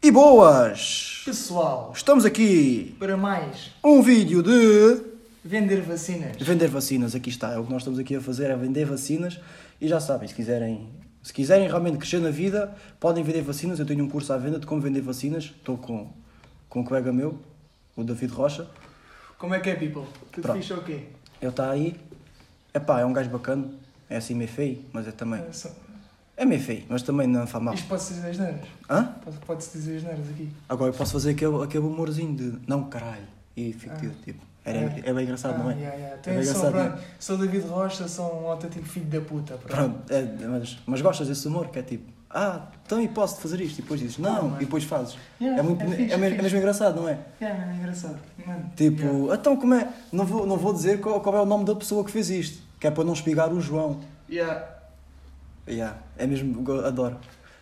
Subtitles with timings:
[0.00, 1.22] E boas!
[1.24, 5.02] Pessoal, Estamos aqui para mais um vídeo de
[5.44, 6.36] vender vacinas.
[6.40, 7.14] vender vacinas.
[7.16, 9.40] Aqui está, é o que nós estamos aqui a fazer, é vender vacinas.
[9.80, 10.88] E já sabem, se quiserem,
[11.22, 13.78] se quiserem realmente crescer na vida, podem vender vacinas.
[13.80, 15.44] Eu tenho um curso à venda de como vender vacinas.
[15.44, 16.12] Estou com,
[16.68, 17.38] com um colega meu,
[17.96, 18.68] o David Rocha.
[19.36, 20.04] Como é que é, people?
[20.30, 20.58] Tudo Pronto.
[20.58, 21.04] fixe ou quê?
[21.42, 21.96] Ele está aí.
[22.72, 23.68] Epá, é um gajo bacana.
[24.10, 25.40] É assim meio feio, mas é também.
[25.46, 25.68] Ah, só-
[26.40, 27.74] É meio feio, mas também não faz mal.
[27.74, 28.60] Isto pode-se dizer as neiras?
[28.88, 29.04] Hã?
[29.24, 30.48] Pode- Pode-se dizer as neiras aqui?
[30.68, 33.26] Agora eu posso fazer aquele, aquele humorzinho de não caralho.
[33.56, 34.10] E fico Ah.
[34.24, 34.46] tipo.
[34.64, 35.00] Era, Ah.
[35.02, 35.74] é bem engraçado, ah, não é?
[35.74, 36.16] yeah, yeah.
[36.24, 39.54] É bem sou, engraçado, pronto, sou David Rocha, sou um autêntico filho da puta.
[39.56, 39.98] Pronto.
[40.06, 43.60] Pronto, é, mas, mas gostas desse humor que é tipo, ah, então e posso fazer
[43.60, 43.78] isto?
[43.80, 45.16] E depois dizes, não, e depois fazes.
[45.40, 46.42] Yeah, é, muito, é, fixe, mesmo, é fixe.
[46.42, 47.18] mesmo engraçado, não é?
[47.40, 48.18] Man, é engraçado.
[48.46, 49.34] Mano, Tipo, yeah.
[49.34, 49.88] então como é?
[50.12, 52.62] Não vou, não vou dizer qual, qual é o nome da pessoa que fez isto,
[52.78, 53.98] que é para não espigar o João.
[54.30, 54.77] Yeah.
[55.68, 57.16] Yeah, é mesmo, adoro.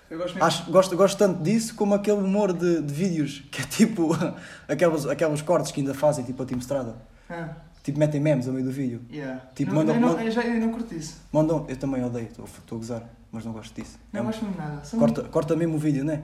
[0.09, 0.45] Eu gosto mesmo.
[0.45, 4.11] Acho, gosto, gosto tanto disso como aquele humor de, de vídeos, que é tipo
[4.69, 6.97] aqueles, aqueles cortes que ainda fazem, tipo a Team Estrada.
[7.29, 7.49] Ah,
[7.83, 9.01] Tipo, metem memes ao meio do vídeo.
[9.13, 9.41] yeah.
[9.55, 11.21] Tipo, não, manda- eu, não, eu já eu não curto isso.
[11.33, 13.97] Mandam, eu também odeio, estou a gozar, mas não gosto disso.
[14.13, 14.83] Não É gosto mesmo nada.
[14.99, 16.23] Corta, corta mesmo o vídeo, não é?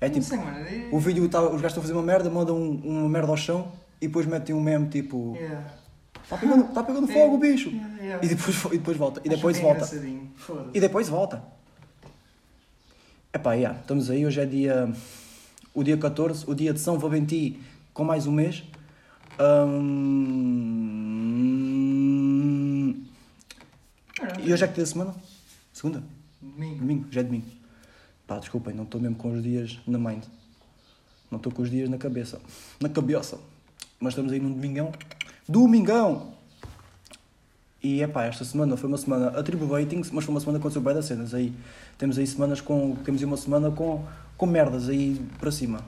[0.00, 2.30] É Não tipo, sei, é- o vídeo, tá, os gajos estão a fazer uma merda,
[2.30, 5.66] mandam um- uma merda ao chão e depois metem um meme tipo, Yeah.
[6.22, 7.12] está pegando, tá pegando É.
[7.12, 7.68] fogo o bicho.
[7.68, 8.24] Yeah, yeah.
[8.24, 9.88] E depois, e depois volta, e depois volta.
[10.72, 11.42] E depois volta.
[13.32, 14.92] Epá, yeah, estamos aí, hoje é dia,
[15.74, 17.60] o dia 14, o dia de São Valentim
[17.92, 18.62] com mais um mês.
[19.40, 21.14] Hum,
[24.44, 25.14] E hoje é que dia da semana?
[25.72, 26.02] Segunda?
[26.40, 26.78] Domingo.
[26.78, 27.46] Domingo, já é domingo.
[28.26, 30.24] Pá, desculpem, não estou mesmo com os dias na mind.
[31.30, 32.40] Não estou com os dias na cabeça.
[32.80, 33.38] Na cabeça.
[33.98, 34.92] Mas estamos aí num domingão.
[35.48, 36.34] Domingão!
[37.84, 40.80] E é pá, esta semana foi uma semana atribuating, mas foi uma semana com aconteceu
[40.80, 41.34] bem das cenas.
[41.34, 41.52] Aí
[41.98, 42.96] temos aí semanas com.
[43.04, 44.02] Temos aí uma semana com,
[44.38, 45.80] com merdas aí para cima.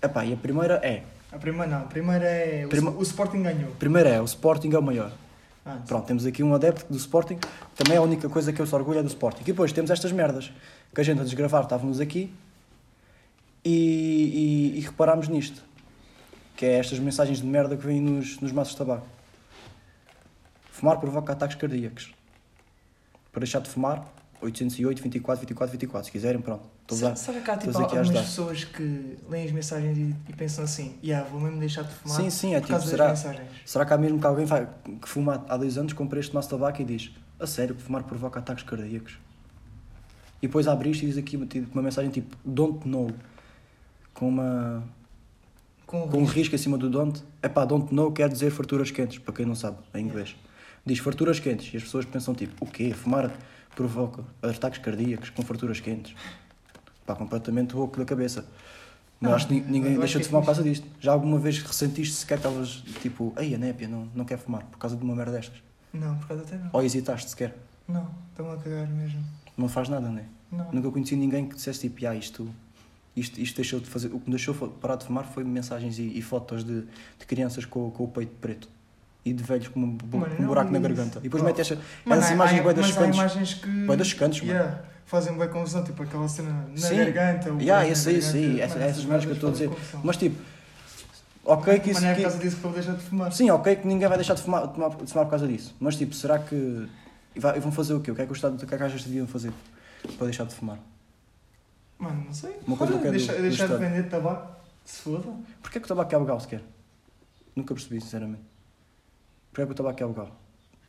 [0.00, 1.02] É pá, e a primeira é.
[1.32, 2.66] A primeira não, a primeira é.
[2.66, 3.72] O, Prima- o Sporting ganhou.
[3.72, 5.10] A primeira é, o Sporting é o maior.
[5.66, 7.38] Ah, Pronto, temos aqui um adepto do Sporting,
[7.76, 9.42] também é a única coisa que eu se orgulho é do Sporting.
[9.42, 10.52] E depois temos estas merdas,
[10.94, 12.32] que a gente antes de gravar estávamos aqui
[13.64, 15.62] e, e, e reparámos nisto,
[16.56, 19.06] que é estas mensagens de merda que vêm nos, nos maços de tabaco.
[20.80, 22.10] Fumar provoca ataques cardíacos.
[23.30, 24.10] Para deixar de fumar,
[24.40, 26.06] 808, 24, 24, 24.
[26.06, 26.66] Se quiserem, pronto.
[26.88, 28.22] Sabe, sabe que há tipo, algumas ajudar.
[28.22, 32.16] pessoas que leem as mensagens e, e pensam assim: yeah, vou mesmo deixar de fumar
[32.16, 34.66] Sim, sim, é tipo, será, será que há mesmo que alguém vai,
[35.00, 37.82] que fuma há dois anos, compra este maço de tabaco e diz a sério que
[37.82, 39.18] fumar provoca ataques cardíacos?
[40.42, 43.10] E depois abre isto e diz aqui tipo, uma mensagem tipo don't know,
[44.14, 44.82] com uma
[45.86, 46.34] Com, um risco.
[46.38, 47.22] risco em cima do don't.
[47.42, 50.34] É pá, don't know quer dizer farturas quentes, para quem não sabe, em inglês.
[50.84, 52.92] Diz farturas quentes e as pessoas pensam tipo, o quê?
[52.92, 53.30] Fumar
[53.76, 56.14] provoca ataques cardíacos com farturas quentes?
[57.06, 58.44] Pá, completamente louco da cabeça.
[59.20, 60.86] Não, acho que ni- ninguém deixa de é fumar por causa disto.
[60.98, 64.64] Já alguma vez ressentiste sequer que estavas tipo, ei, a népia, não, não quer fumar,
[64.64, 65.58] por causa de uma merda destas?
[65.92, 66.70] Não, por causa até não.
[66.72, 67.54] Ou hesitaste sequer?
[67.86, 69.22] Não, estão a cagar mesmo.
[69.58, 70.24] Não faz nada, não é?
[70.50, 70.72] Não.
[70.72, 72.48] Nunca conheci ninguém que dissesse tipo, ah, isto,
[73.14, 74.08] isto, isto deixou de fazer.
[74.08, 76.82] O que me deixou parar de fumar foi mensagens e, e fotos de,
[77.18, 78.68] de crianças com, com o peito preto
[79.24, 81.18] e de velhos com um, bu- Mano, um buraco na garganta.
[81.18, 81.46] E depois Oh.
[81.46, 83.16] mete esta, Mano, essas imagens bem das cantos.
[83.18, 83.68] imagens que.
[83.86, 84.34] Bué das mano.
[84.44, 86.96] yeah, fazem bem confusão, tipo aquela cena na Sim.
[86.96, 87.50] garganta.
[87.60, 89.68] Yeah, isso aí, isso aí, Mano, essas merdas que eu estou a dizer.
[89.68, 90.00] confusão.
[90.04, 90.36] Mas tipo,
[91.44, 92.00] ok que isso.
[92.00, 93.32] Mas não é por causa disso que vou deixar de fumar.
[93.32, 95.74] Sim, ok que ninguém vai deixar de fumar, de fumar, de por causa disso.
[95.78, 96.88] Mas tipo, será que.
[97.36, 98.10] e vão fazer o quê?
[98.10, 99.52] O que é que o Estado, o que é que achas que deviam fazer
[100.16, 100.78] para deixar de fumar?
[101.98, 102.56] Mano, não sei.
[102.66, 103.90] Uma coisa Olha, que é do- deixa- do deixar de Estado.
[103.90, 104.56] vender tabaco,
[104.86, 105.28] se foda.
[105.62, 106.62] Porquê que o tabaco é legal sequer?
[107.54, 108.40] Nunca percebi, sinceramente.
[109.66, 110.40] Porquê que o tabaco é legal?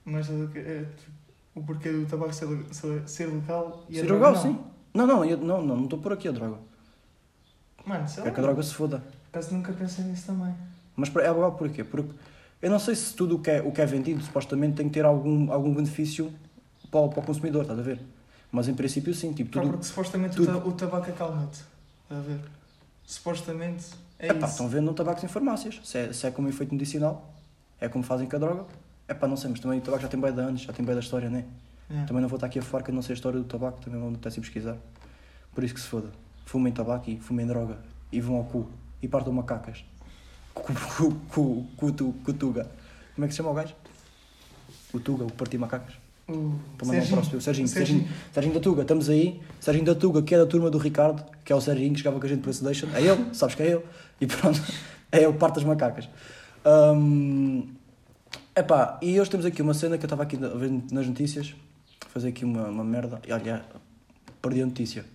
[0.06, 0.86] Mas é, é,
[1.56, 4.52] o porquê do tabaco ser, ser, ser legal e a Ser droga legal, não.
[4.52, 4.60] sim.
[4.94, 6.58] Não, não, eu, não, não, não estou por aqui a droga.
[7.86, 8.34] Mano, sei Quero lá.
[8.34, 9.04] que a droga se foda.
[9.32, 10.54] Caso nunca pensei nisso também.
[10.96, 11.84] Mas é legal porquê?
[11.84, 12.12] Porque
[12.62, 14.94] eu não sei se tudo o que é, o que é vendido supostamente tem que
[14.94, 16.32] ter algum, algum benefício
[16.92, 18.00] para o, para o consumidor, estás a ver?
[18.52, 19.72] Mas em princípio sim, tipo, Pá, tudo.
[19.72, 21.62] porque supostamente tudo- o, ta- o tabaco acalma-te.
[22.04, 22.40] Está a ver?
[23.06, 23.86] Supostamente
[24.20, 24.48] é Epá, isso.
[24.48, 25.80] estão vendendo tabacos em farmácias.
[25.84, 27.34] Se é, se é como efeito medicinal,
[27.82, 28.66] é como fazem com a droga.
[29.10, 30.96] Epá, não sei, mas também o tabaco já tem bem de anos, já tem bem
[30.96, 31.44] da história, né?
[31.90, 32.06] É.
[32.06, 34.00] Também não vou estar aqui a falar que não sei a história do tabaco, também
[34.00, 34.78] vão até se pesquisar.
[35.54, 36.10] Por isso que se foda.
[36.46, 37.78] Fumem tabaco e fumem droga.
[38.12, 38.70] E vão ao cu.
[39.02, 39.84] E partam macacas.
[40.56, 40.62] O
[41.92, 42.70] tu- com o Tuga.
[43.16, 43.74] Como é que se chama o gajo?
[44.94, 45.96] O Tuga, o partir macacas.
[46.26, 47.16] Para mandar um Serginho.
[47.18, 47.42] próximo.
[47.42, 49.42] Serginho, O Serginho, Serginho da Tuga, estamos aí.
[49.60, 52.20] Serginho da Tuga, que é da turma do Ricardo, que é o Serginho que jogava
[52.20, 52.88] com a gente no PlayStation.
[52.96, 53.84] É ele, sabes que é ele.
[54.22, 54.62] E pronto,
[55.12, 56.08] é ele, parte das macacas.
[56.66, 57.74] Hum,
[58.56, 61.56] epá, e hoje temos aqui uma cena que eu estava aqui a ver nas notícias,
[62.10, 63.20] fazer aqui uma, uma merda.
[63.28, 63.66] E olha,
[64.42, 65.06] perdi a notícia.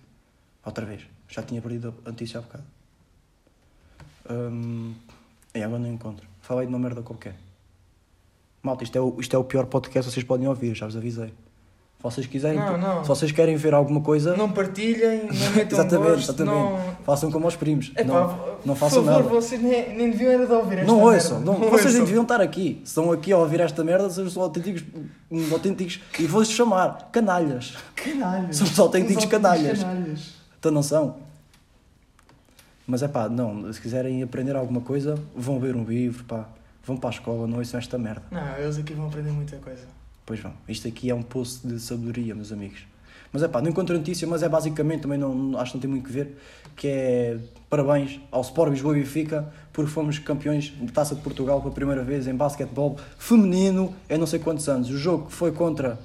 [0.65, 1.03] Outra vez.
[1.29, 2.63] Já tinha perdido a notícia há bocado.
[4.29, 4.93] Hum,
[5.55, 6.27] e agora não encontro.
[6.41, 7.35] Falei de uma merda qualquer.
[8.61, 10.97] Malta, isto é, o, isto é o pior podcast que vocês podem ouvir, já vos
[10.97, 11.33] avisei.
[11.97, 13.01] Se vocês quiserem, Não, não.
[13.03, 16.55] se vocês querem ver alguma coisa, Não partilhem, não metam Exatamente, gosto, exatamente.
[16.55, 16.95] não...
[17.03, 17.91] façam como aos primos.
[17.95, 18.27] É não,
[18.63, 19.29] não por façam favor, nada.
[19.33, 21.13] vocês nem, nem deviam era de ouvir esta Não merda.
[21.15, 22.05] ouçam, não, vocês nem ouçam.
[22.05, 22.81] deviam estar aqui.
[22.83, 24.83] Se estão aqui a ouvir esta merda, são os autênticos,
[25.51, 27.75] autênticos e vou-lhes chamar canalhas.
[27.95, 28.55] Canalhas.
[28.57, 29.79] Somos autênticos canalhas.
[29.79, 30.33] canalhas.
[30.59, 31.15] Então não são.
[32.85, 36.47] Mas é pá, não, se quiserem aprender alguma coisa, vão ver um livro, pá,
[36.85, 38.21] vão para a escola, não ouçam esta merda.
[38.31, 39.96] Não, eles aqui vão aprender muita coisa.
[40.27, 42.81] Pois vão, isto aqui é um poço de sabedoria, meus amigos.
[43.31, 45.89] Mas é pá, não encontro notícia, mas é basicamente, também não, acho que não tem
[45.89, 46.37] muito que ver,
[46.75, 47.37] que é
[47.69, 52.03] parabéns ao Sport Lisboa e Benfica, porque fomos campeões de Taça de Portugal pela primeira
[52.03, 54.89] vez em basquetebol feminino em não sei quantos anos.
[54.89, 55.97] O jogo foi contra,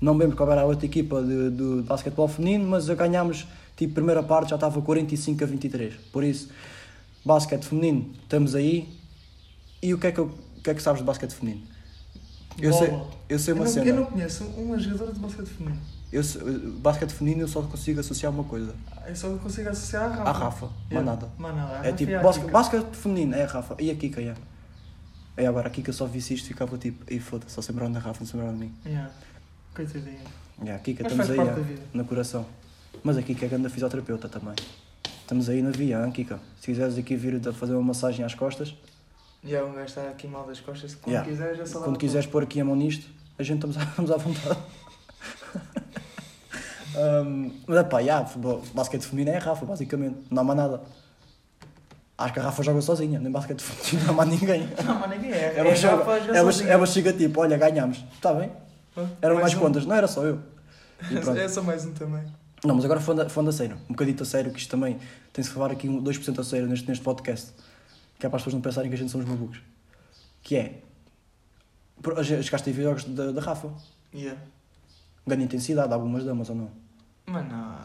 [0.00, 3.46] não me lembro qual era a outra equipa de, de basquetebol feminino, mas ganhámos,
[3.76, 5.94] tipo, primeira parte já estava 45 a 23.
[6.10, 6.48] Por isso,
[7.22, 8.88] basquete feminino, estamos aí.
[9.82, 10.30] E o que é que, o
[10.64, 11.75] que, é que sabes de basquete feminino?
[12.60, 12.94] Eu sei,
[13.28, 13.86] eu sei Eu uma não, cena.
[13.86, 15.80] eu não conheço uma jogadora de basquete feminino.
[16.12, 16.22] Eu,
[16.78, 18.74] basquete feminino eu só consigo associar uma coisa.
[19.06, 20.30] Eu só consigo associar a Rafa.
[20.30, 21.10] À Rafa, mais Yeah.
[21.10, 21.28] nada.
[21.38, 21.80] Mais nada.
[21.80, 22.52] A É tipo, e a basque, Kika.
[22.52, 23.76] basquete feminino, é a Rafa.
[23.78, 24.34] E a Kika, é.
[25.36, 27.98] É agora, a Kika só visse isto ficava tipo, e foda-se, só se lembraram da
[28.00, 28.72] Rafa, não se lembraram de mim.
[28.86, 29.10] Yeah.
[29.74, 30.18] Coitadinha.
[30.64, 32.46] É, a Kika, Mas estamos aí, é, no coração.
[33.02, 34.54] Mas a Kika é grande fisioterapeuta também.
[35.20, 36.38] Estamos aí na via, hein, Kika?
[36.60, 38.74] Se quiseres aqui vir a fazer uma massagem às costas,
[39.46, 40.94] E há um gajo está aqui mal das costas.
[40.96, 41.30] Quando Yeah.
[41.30, 43.08] quiseres, é só dar quando quiseres pôr aqui a mão nisto,
[43.38, 44.58] a gente estamos, à- estamos à vontade.
[46.98, 50.16] Um, mas é pá, yeah, futebol- basquete feminino é a Rafa, basicamente.
[50.30, 50.80] Não há mais nada.
[52.18, 54.68] Acho que a Rafa joga sozinha, nem basquete feminino não há mais ninguém.
[54.84, 55.54] Não, mas ninguém é.
[55.58, 58.02] Ela, é joga, ela, ela chega tipo, olha, ganhamos.
[58.14, 58.50] Está bem?
[59.20, 59.58] Eram mais um.
[59.58, 59.84] quantas?
[59.84, 60.40] Não era só eu.
[61.38, 62.24] É só mais um também.
[62.64, 64.98] Não, mas agora falando a, falando a sério, um bocadito a sério, que isto também
[65.30, 67.50] tem-se que falar aqui um 2% a sério neste, neste podcast,
[68.18, 69.60] que é para as pessoas não pensarem que a gente somos malucos.
[70.42, 70.80] Que é,
[72.02, 73.68] por- as chegaste a ver jogos da, da Rafa,
[74.14, 74.40] Yeah.
[75.26, 76.70] ganha intensidade, algumas damas ou não?
[77.26, 77.78] Mano,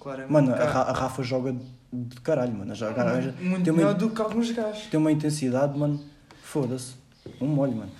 [0.00, 0.32] claramente.
[0.32, 1.54] Mano, a, Ra- a Rafa joga
[1.92, 2.74] de caralho, mano.
[2.74, 4.86] Já, gaja- muito tem, uma, melhor do que alguns gajos.
[4.86, 6.00] tem uma intensidade, mano,
[6.42, 6.94] foda-se,
[7.40, 7.90] um molho, mano.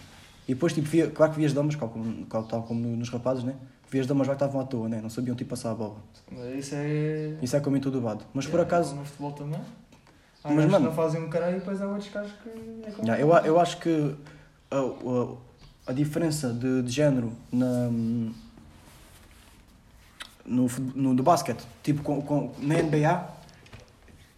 [0.49, 3.57] E depois, tipo, via, claro que vias damas, tal como, tal como nos rapazes, né?
[3.91, 5.01] Vias damas já que estavam à toa, né?
[5.01, 5.97] Não sabiam, tipo, passar a bola.
[6.57, 7.37] Isso é.
[7.43, 8.25] Isso é como em todo o lado.
[8.33, 9.61] Mas por Yeah, acaso, como No futebol também.
[10.47, 12.49] Há Mas, que mano- não fazem um caralho e depois há outros gajos que.
[12.49, 14.15] É Yeah, eu, eu acho que
[14.71, 17.89] a, a, a diferença de, de género na,
[20.45, 23.29] no, no, do basquete, tipo com, com, na NBA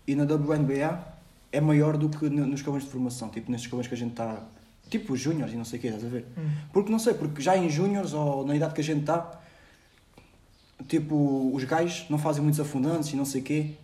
[0.06, 0.99] e na WNBA,
[1.52, 4.12] é maior do que no- nos escalões de formação, tipo nestes escalões que a gente
[4.12, 4.43] está,
[4.88, 6.26] tipo os júniores e não sei o que, estás a ver?
[6.37, 6.50] Hum.
[6.72, 9.38] Porque não sei, porque já em júniores ou na idade que a gente está,
[10.87, 13.75] tipo, os gajos não fazem muitos afundantes e não sei o quê.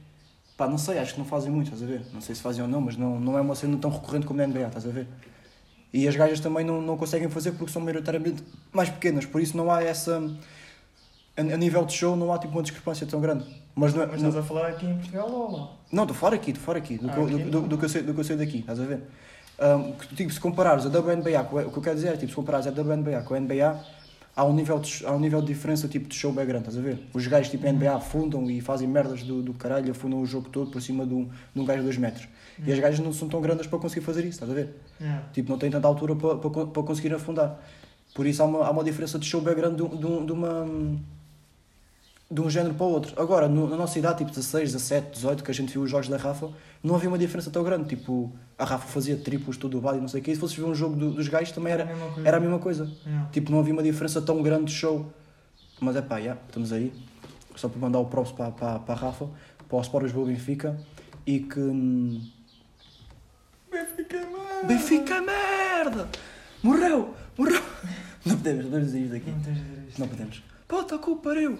[0.56, 2.02] Pá, não sei, acho que não fazem muito, estás a ver?
[2.12, 4.38] Não sei se fazem ou não, mas não, não é uma cena tão recorrente como
[4.38, 5.08] na NBA, estás a ver?
[5.92, 8.42] E as gajas também não, não conseguem fazer porque são maioritariamente
[8.72, 10.22] mais pequenas, por isso não há essa.
[11.36, 13.44] A, a nível de show não há tipo uma discrepância tão grande.
[13.74, 15.70] Mas não, é- Mas não, estás a falar aqui em Portugal ou lá?
[15.90, 17.68] não, estou fora aqui, estou fora aqui, do, Ah, que, eu- aqui do, do, não.
[17.68, 19.00] do que eu sei, do que eu sei daqui, estás a ver?
[19.58, 22.66] Um, tipo, se comparares a WNBA, o que eu quero dizer é, tipo, se comparares
[22.66, 23.80] a WNBA com a NBA,
[24.36, 26.78] há um nível de, há um nível de diferença tipo, de show bem grande, estás
[26.78, 26.98] a ver?
[27.12, 30.70] Os gajos tipo NBA afundam e fazem merdas do, do caralho, afundam o jogo todo
[30.70, 32.28] por cima de um, de um gajo de 2 metros.
[32.64, 34.74] E as gajas não são tão grandes para conseguir fazer isso, estás a ver?
[35.00, 35.26] Yeah.
[35.32, 37.58] Tipo, não têm tanta altura para, para, para conseguir afundar.
[38.14, 39.88] Por isso há uma, há uma diferença de show bem grande de, um-
[40.20, 40.66] de, de uma
[42.30, 43.20] de um género para o outro.
[43.20, 46.08] Agora, no- na nossa idade, tipo 16, 17, 18, que a gente viu os jogos
[46.08, 46.50] da Rafa,
[46.82, 47.88] não havia uma diferença tão grande.
[47.88, 50.30] Tipo, a Rafa fazia triplos, todo o bado e não sei o quê.
[50.30, 52.28] E se fosse ver um jogo do- dos gajos, também era, a mesma coisa.
[52.28, 52.92] era a mesma coisa.
[53.06, 53.30] Yeah.
[53.30, 55.12] Tipo, não havia uma diferença tão grande de show.
[55.80, 56.92] Mas é pá, já, estamos aí.
[57.56, 59.28] Só para mandar o props para, para, para a Rafa,
[59.68, 60.78] para o Sport Lisboa Benfica.
[61.26, 61.58] E que.
[61.60, 62.20] hum,
[63.70, 64.66] Benfica, mano!
[64.68, 66.08] Benfica merda!
[66.62, 67.14] Morreu!
[67.36, 67.62] Morreu!
[68.24, 69.30] Não podemos, não podemos dizer isto aqui.
[69.30, 70.00] Não de dizer isto.
[70.00, 70.42] Não podemos.
[70.66, 71.58] Puta que o pariu!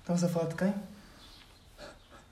[0.00, 0.74] Estamos a falar de quem?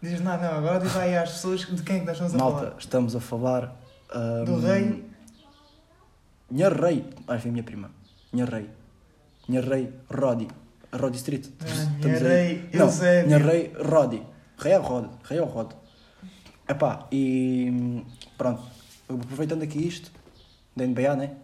[0.03, 0.59] Diz nada, não.
[0.59, 2.77] Agora diz aí às pessoas de quem é que nós estamos a Malta, falar.
[2.79, 3.77] estamos a falar.
[4.15, 5.05] hum, Do rei.
[6.51, 7.05] Minha rei.
[7.27, 7.91] Foi a minha prima.
[8.33, 8.69] Minha rei.
[9.49, 10.49] Minha rei Roddy.
[10.93, 11.47] Roddy Street.
[11.61, 13.27] Ah, minha rei Não, Eusébio.
[13.27, 14.23] minha rei Roddy.
[14.59, 15.07] Rei é Rod.
[15.25, 15.73] Rei é o Rod.
[16.69, 18.05] Epá, e
[18.37, 18.63] pronto.
[19.09, 20.11] Aproveitando aqui isto,
[20.77, 21.37] da NBA, né?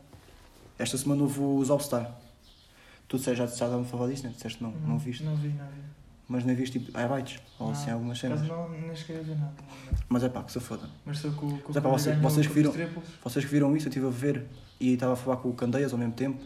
[0.78, 2.10] Esta semana houve os All-Star.
[3.08, 4.32] Tu disseste, já, já estava a falar disso, né?
[4.34, 5.24] Disseste não, não viste.
[5.24, 5.80] Não vi, não vi.
[6.28, 8.58] Mas nem viste tipo highlights ou Não, assim algumas por acaso cenas.
[8.58, 9.52] Não, nem cheguei a ver nada.
[10.08, 10.88] Mas é pá, que se foda.
[11.04, 12.72] Mas sou com, com Mas é pá, vocês- vocês que viram-.
[13.22, 14.44] Vocês que viram isso, eu estive a ver
[14.80, 16.42] e estava a falar com o Candeias ao mesmo tempo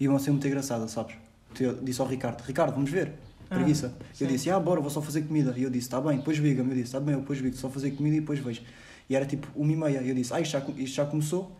[0.00, 1.14] e iam ser muito engraçada, sabes?
[1.54, 3.12] te- disse ao Ricardo: Ricardo, vamos ver.
[3.50, 3.92] Ah, Preguiça.
[4.14, 4.24] sim.
[4.24, 5.52] eu disse: Ah, bora, vou só fazer comida.
[5.54, 6.70] E eu disse: Está bem, depois liga-me.
[6.70, 8.62] Eu disse: Está bem, eu depois ligo, só fazer comida e depois vejo.
[9.10, 10.00] E era tipo uma e meia.
[10.00, 11.54] E eu disse: Ah, isto já, isto já começou,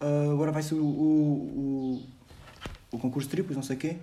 [0.00, 2.02] ah, agora vai ser o, o,
[2.92, 3.96] o, o concurso triplos, não sei o quê.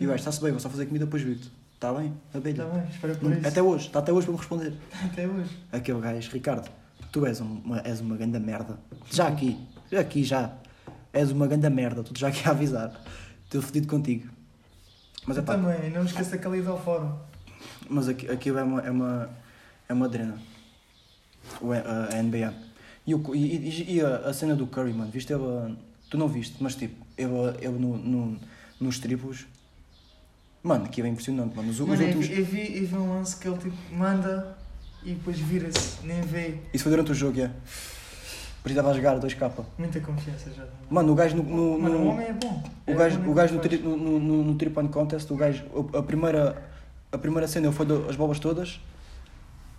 [0.00, 1.50] E o gajo: Está-se bem, vou só fazer comida, depois ligo-te.
[1.76, 2.12] Está bem?
[2.34, 2.62] Abelha.
[2.62, 3.46] Está bem, espera por isso.
[3.46, 4.74] Até hoje, está até hoje para me responder.
[5.04, 5.50] Até hoje.
[5.70, 6.70] Aquele gajo, Ricardo,
[7.12, 8.78] tu és uma, és uma grande merda.
[9.10, 9.58] Já aqui,
[9.92, 10.54] já aqui já.
[11.12, 12.98] És uma grande merda, tu já aqui a avisar.
[13.44, 14.28] Estou fedido contigo.
[15.26, 17.12] Mas, eu epá, também, não me esqueça aquela ida ao fórum.
[17.90, 19.30] mas aqui, aquilo é uma, é uma,
[19.88, 20.38] é uma drena.
[21.60, 21.76] O, a,
[22.16, 22.54] a NBA.
[23.06, 25.70] E, o, e, e- a, a cena do Curry, mano, viste ele, a-
[26.10, 28.38] tu não viste, mas tipo, ele, ele no, no,
[28.80, 29.46] nos triplos,
[30.66, 31.68] mano, aquilo é impressionante, mano.
[31.70, 33.76] Os, os Mano, eu, últimos, vi, eu, vi, eu vi um lance que ele tipo
[33.92, 34.56] manda
[35.04, 36.58] e depois vira-se, nem vê.
[36.74, 37.50] isso foi durante o jogo, é.
[38.62, 39.64] Precisava jogar 2K.
[39.78, 40.64] Muita confiança já.
[40.90, 42.62] Mano, o gajo no, no, Mano, no- o homem é bom.
[42.84, 45.98] O É gajo, o gajo no, tri, no, no, no, Point Contest, o gajo, a,
[45.98, 46.60] a primeira,
[47.12, 48.80] a primeira cena ele foi as bolas todas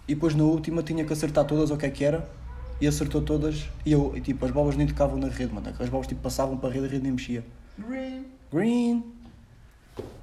[0.07, 2.25] e depois na última tinha que acertar todas ou o que é que era
[2.79, 5.67] e acertou todas e, eu, e tipo, as bolas nem tocavam na rede, mano.
[5.77, 7.43] As bolas tipo, passavam para a rede e a rede nem mexia.
[7.77, 8.25] Green.
[8.53, 9.03] Green!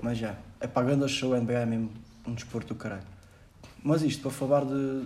[0.00, 1.90] Mas já, é pagando a show, NBA é mesmo
[2.26, 3.02] um desporto do caralho.
[3.82, 5.04] Mas isto, para falar de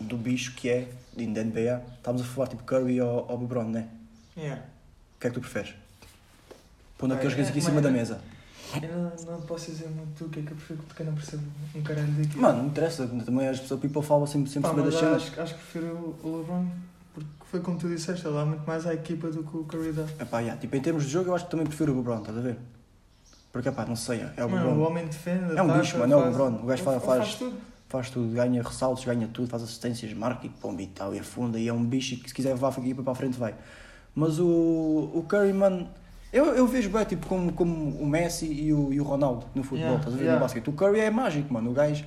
[0.00, 3.88] do bicho que é de NBA, estávamos a falar tipo Curry ou, ou LeBron, né?
[4.36, 4.62] Yeah.
[5.16, 5.74] O que é que tu preferes?
[6.96, 8.20] Pondo aqueles coisas aqui em cima da mesa.
[8.82, 8.88] Eu
[9.26, 11.42] não, não posso dizer muito o que é que eu prefiro porque eu não percebo
[11.74, 12.36] um caralho daqui.
[12.38, 15.22] Mano, não interessa, também as pessoas, people falam sempre, sempre Pá, mas das cenas.
[15.22, 15.86] acho, acho que prefiro
[16.22, 16.68] o- o LeBron
[17.14, 19.92] porque foi como tu disseste, ele dá muito mais à equipa do que o Curry
[19.92, 20.04] dá.
[20.20, 22.36] Epá, yeah, tipo, em termos de jogo, eu acho que também prefiro o LeBron, estás
[22.36, 22.58] a ver?
[23.52, 26.12] Porque, epá, não sei, é o Mano, o homem defende, É um ataca, bicho, mano,
[26.12, 26.62] é o faz- LeBron.
[26.62, 27.56] O gajo faz- faz- tudo.
[27.88, 31.58] Faz tudo, ganha ressaltos, ganha tudo, faz assistências, marca e pomba e tal, e afunda,
[31.58, 33.54] e é um bicho que se quiser levar a equipa para a frente vai.
[34.14, 35.88] Mas o, o Curry, mano,
[36.30, 39.62] eu, eu vejo bem, tipo, como, como o Messi e o, e o Ronaldo no
[39.62, 40.38] futebol, Yeah, estás a ver, yeah.
[40.38, 40.68] no basquete.
[40.68, 42.04] O Curry é mágico, mano, o gajo,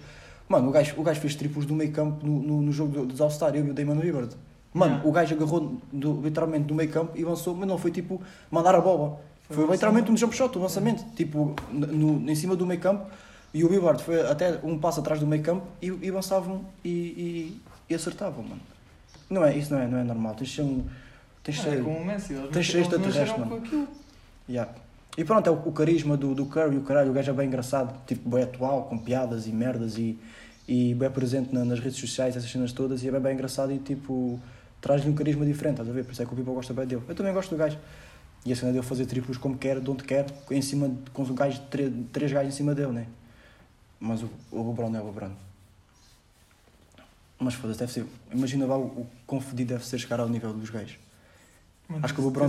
[0.47, 3.05] mano, o gajo, o gajo fez triplos do meio campo no, no, no jogo do-
[3.07, 4.35] dos All-Star, eu e o Damon Lillard.
[4.71, 5.09] Mano, Yeah.
[5.09, 8.21] o gajo agarrou do, literalmente do meio campo e lançou, mas não foi tipo
[8.51, 9.19] mandar a bola.
[9.51, 13.05] Foi literalmente um jump shot, um lançamento, tipo, no, em cima do meio campo.
[13.53, 16.89] E o Lillard foi até um passo atrás do meio campo e, e lançavam e,
[16.89, 18.61] e, e acertavam, mano.
[19.29, 20.35] Não é, isso não é, não é normal.
[20.35, 20.85] Tens de ser um.
[21.43, 21.83] Tens de é ser.
[21.83, 23.87] como o Messi, tens de ser extraterrestre, mano.
[24.47, 24.71] Yeah.
[25.17, 27.47] E pronto, é o, o carisma do, do Curry, o caralho, o gajo é bem
[27.47, 30.17] engraçado, tipo, bem atual, com piadas e merdas e,
[30.67, 33.73] e bem presente na- nas redes sociais, essas cenas todas, e é bem, bem engraçado
[33.73, 34.39] e tipo,
[34.79, 36.05] traz-lhe um carisma diferente, estás a ver?
[36.05, 37.01] Por isso é que o people gosta bem dele.
[37.09, 37.77] Eu também gosto do gajo.
[38.45, 41.23] E a cena dele fazer triplos como quer, de onde quer, em cima, de- com
[41.23, 43.07] um gajo, três, três gajos em cima dele, né?
[43.99, 45.31] Mas o, o LeBron é o LeBron.
[47.39, 48.05] Mas foda-se, deve ser.
[48.31, 50.97] Imagina lá o, o quão deve ser chegar ao nível dos gajos.
[51.87, 52.45] Mano, Acho que o LeBron-.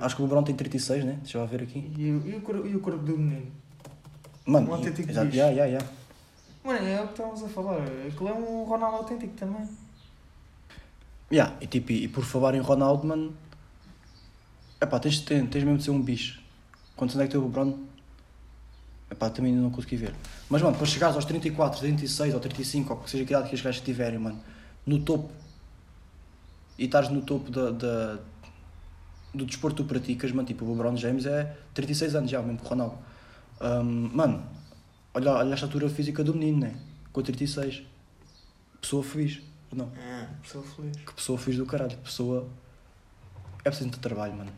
[0.00, 1.18] Acho que o LeBron tem 36, né?
[1.22, 1.92] Deixa eu ver aqui.
[1.96, 3.46] E, o- e, o corpo, e o corpo do menino?
[4.44, 5.88] Mano, Um autêntico exato, yeah, yeah, yeah.
[6.64, 7.82] Mano, é o que estamos a falar.
[8.06, 9.68] Aquilo é um Ronaldo autêntico também.
[11.32, 13.34] Yeah, e, tipo, e, e por falar em Ronaldo, mano,
[14.80, 16.40] epá, tens, tens, tens mesmo de ser um bicho.
[16.96, 17.78] Quantos anos é que tem o LeBron?
[19.10, 20.14] Epá, também ainda não consegui ver.
[20.48, 23.54] Mas, mano, para chegares aos 34, 36 ou 35, ou que seja que idade que
[23.54, 24.40] os gajos tiverem, mano,
[24.84, 25.30] no topo,
[26.78, 28.18] e estás no topo da, da-
[29.32, 32.58] do desporto que tu praticas, mano, tipo, o LeBron James é 36 anos já, mesmo
[32.58, 32.98] que o Ronaldo.
[33.60, 34.46] Hum, mano,
[35.14, 36.76] olha, olha a estatura física do menino, né?
[37.12, 37.82] Com 36.
[38.80, 39.40] Pessoa feliz,
[39.72, 39.90] não?
[39.96, 40.96] É, pessoa feliz.
[40.96, 42.48] Que pessoa fiz do caralho, que pessoa.
[43.60, 44.52] É preciso muito trabalho, mano.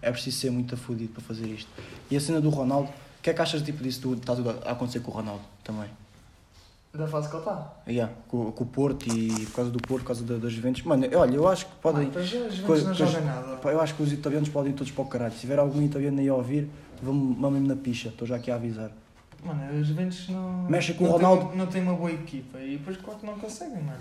[0.00, 1.68] É preciso ser muito afudido para fazer isto.
[2.10, 4.20] E a cena do Ronaldo, o que é que achas tipo disso tudo?
[4.20, 5.88] Está tudo a acontecer com o Ronaldo também?
[6.94, 7.74] Da fase que ele está.
[7.86, 10.82] Yeah, com, com o Porto e por causa do Porto, por causa da- das Juventus.
[10.82, 12.02] Mano, olha, eu acho que podem.
[12.04, 13.60] Mano, pois as Pois- Juventus não jogam nada.
[13.70, 15.34] Eu acho que os italianos podem ir todos para o caralho.
[15.34, 16.68] Se tiver algum italiano aí a ouvir,
[17.02, 18.08] vamos-me na picha.
[18.08, 18.90] Estou já aqui a avisar.
[19.44, 20.62] Mano, as Juventus não.
[20.68, 21.46] Mexe com o não tem Ronaldo.
[21.50, 24.00] uma- não tem uma boa equipa e depois claro que não conseguem, mano.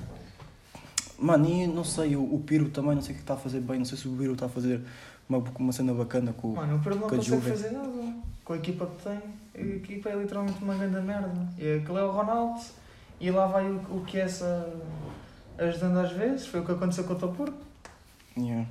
[1.20, 3.60] Mano, e não sei, o, o Piro também, não sei o que está a fazer
[3.60, 3.80] bem.
[3.80, 4.80] Não sei se o Piro está a fazer
[5.30, 6.56] uma, uma cena bacana com o.
[6.56, 8.14] Mano, o Pedro não consegue fazer nada.
[8.44, 9.20] Com a equipa que tem,
[9.56, 11.48] a equipa é literalmente uma grande merda.
[11.58, 12.62] E aquele é o Ronaldo
[13.20, 14.74] e lá vai o, o que é essa
[15.58, 16.48] ajudando às vezes.
[16.48, 17.58] Foi o que aconteceu com o teu Porto.
[18.38, 18.66] Yeah.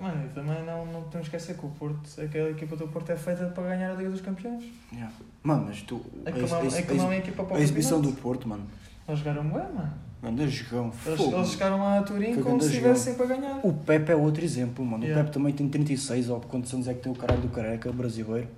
[0.00, 3.16] Mano, e também não, não podemos esquecer que o Porto, aquela equipa do Porto é
[3.16, 4.64] feita para ganhar a Liga dos Campeões.
[4.92, 5.12] Yeah.
[5.42, 6.00] Mano, mas tu.
[6.24, 8.12] Aquilo ex- não, é equipa para o a exibição do.
[8.12, 8.64] Porto, mano.
[9.08, 9.92] Eles jogaram bem, mano.
[10.22, 10.92] Ganda jogão.
[11.06, 11.36] Eles, fogo.
[11.36, 13.60] eles chegaram lá a Turim Foi como se estivessem para ganhar.
[13.62, 15.04] O Pepe é outro exemplo, mano.
[15.04, 15.20] Yeah.
[15.20, 17.90] O Pepe também tem 36, ou quantos anos é que tem o caralho do careca
[17.92, 18.48] brasileiro.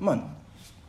[0.00, 0.30] Mano,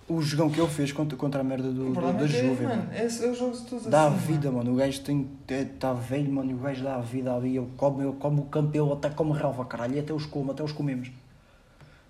[0.08, 2.28] o jogão que ele fez contra, contra a merda do, O do, da é que,
[2.28, 4.66] Juve, mano, é, é os jogos todos Dá a assim, vida, mano.
[4.66, 4.74] mano.
[4.74, 5.28] O gajo tem.
[5.50, 6.54] Está velho, mano.
[6.54, 7.58] O gajo dá a vida ali.
[7.58, 9.96] Ele come, ele come o campo, ele até come relva, caralho.
[9.96, 11.12] E até os come, até os comemos.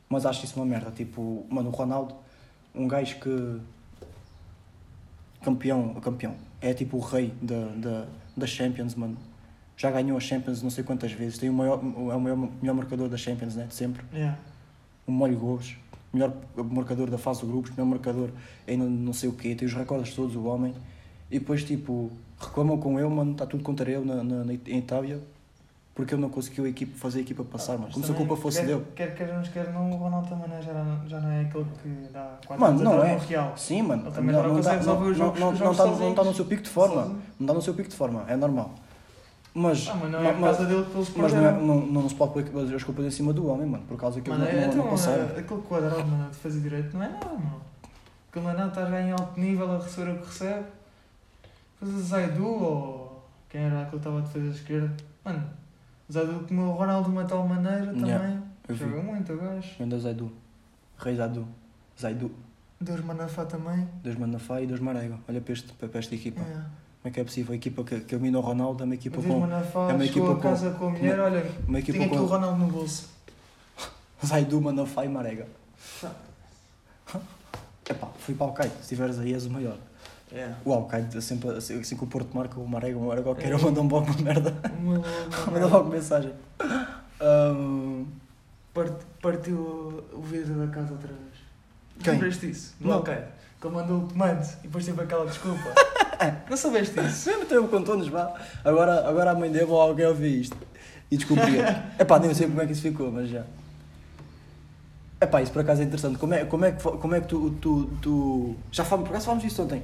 [0.10, 0.92] Mas acho isso uma merda.
[0.92, 2.14] Tipo, mano, o Ronaldo,
[2.76, 3.60] um gajo que.
[5.42, 6.36] Campeão, campeão.
[6.68, 8.06] É tipo o rei da, da,
[8.36, 9.16] da Champions, mano.
[9.78, 11.38] Já ganhou a Champions não sei quantas vezes.
[11.38, 13.66] Tem o maior, é o maior, melhor marcador da Champions, né?
[13.68, 14.04] De sempre.
[14.12, 14.36] Yeah.
[15.08, 15.76] Um molho gols.
[16.12, 17.70] Melhor marcador da fase de grupos.
[17.72, 18.30] Melhor marcador
[18.68, 19.54] em não, não sei o quê.
[19.54, 20.74] Tem os recordes todos, o homem.
[21.30, 23.34] E depois, tipo, reclamam com ele, mano.
[23.34, 25.20] Está tudo contra ele na, na, na- em Itália.
[25.96, 27.86] Porque ele não conseguiu a equipa, fazer a equipa passar, mano.
[27.86, 28.86] Mas Como se a culpa fosse quer, dele.
[28.94, 32.10] Quer queiramos, quer não, o Ronaldo também não- já, não- já não é aquele que
[32.12, 33.16] dá 4 Mano, não é.
[33.18, 33.54] Real.
[33.56, 34.04] Sim, mano.
[34.04, 35.86] Ele também não, não não, consegue resolver não, os não, jogos- não, não, jogos tá,
[35.86, 36.16] não sozinhos.
[36.16, 36.96] tá no seu pico de forma.
[37.02, 37.22] Sozinho.
[37.40, 38.72] Não está no seu pico de forma, é normal.
[39.54, 42.10] Mas, Ah, mas não é por causa dele que eles mas não, é- não, não
[42.10, 44.50] se pode pôr as culpas em cima do homem, mano, por causa que Mano, ele
[44.52, 45.20] é, não, não, então, não consegue.
[45.34, 47.62] é, aquele quadrado mano, de fazer direito não é nada, mano.
[48.30, 50.66] Aquilo não é nada, estás em alto nível a receber o que recebe.
[51.80, 54.94] Depois o Zaidu ou quem era aquele que estava a defesa esquerda.
[55.24, 55.44] Mano,
[56.12, 58.44] Zaidu comeu o Ronaldo de uma tal maneira Yeah, também.
[58.70, 58.76] vi.
[58.76, 59.70] Joga muito o gajo.
[59.80, 60.32] Ganda Zaidu.
[60.98, 61.48] Rei Zaidu.
[62.00, 62.32] Zaidu.
[62.80, 63.88] Deus Manafá também.
[64.04, 65.18] Deus Manafá e Deus Marega.
[65.28, 66.42] Olha para, este, para esta equipa.
[66.42, 66.66] Yeah.
[67.02, 67.54] Como é que é possível?
[67.54, 69.40] A equipa que, que elimina o Ronaldo é uma equipa Deus com.
[69.40, 72.16] Manafá é uma equipa a com- casa com a mulher, olha, Uma equipa tinha aqui
[72.16, 72.26] o com.
[72.26, 73.10] Ronaldo no bolso.
[74.26, 75.48] Zaidu, Manafá e Marega.
[77.90, 78.74] Epá, fui para o Alcaide.
[78.76, 79.78] Se estiveres aí, és o maior.
[80.32, 80.56] Yeah.
[80.66, 83.60] O Alcaide, sempre, assim, assim que o Porto marca o Marega, o Marega qualquer um
[83.62, 84.54] manda um logo uma merda.
[84.80, 85.02] Uma-
[85.52, 86.34] Manda logo mensagem.
[88.74, 91.36] Part- Partiu o vidro da casa outra vez.
[92.04, 92.14] Quem?
[92.14, 92.76] Lembras-te disso?
[92.80, 92.96] Do Não.
[92.96, 93.26] Alcaide.
[93.60, 95.74] Que ele mandou o comando e depois teve aquela desculpa.
[96.50, 97.16] não soubeste isso?
[97.32, 98.34] Sempre teve contou-nos, vá.
[98.64, 100.58] Agora, agora a mãe dele ou alguém ouvir isto
[101.10, 101.86] e descobria.
[101.98, 103.44] Epá, nem sei como é que isso ficou, mas já.
[105.22, 106.18] Epá, isso por acaso é interessante.
[106.20, 108.56] Como é, como é, que, como é que tu, tu, tu...
[108.72, 109.82] Já falamos, por acaso falamos disso ontem.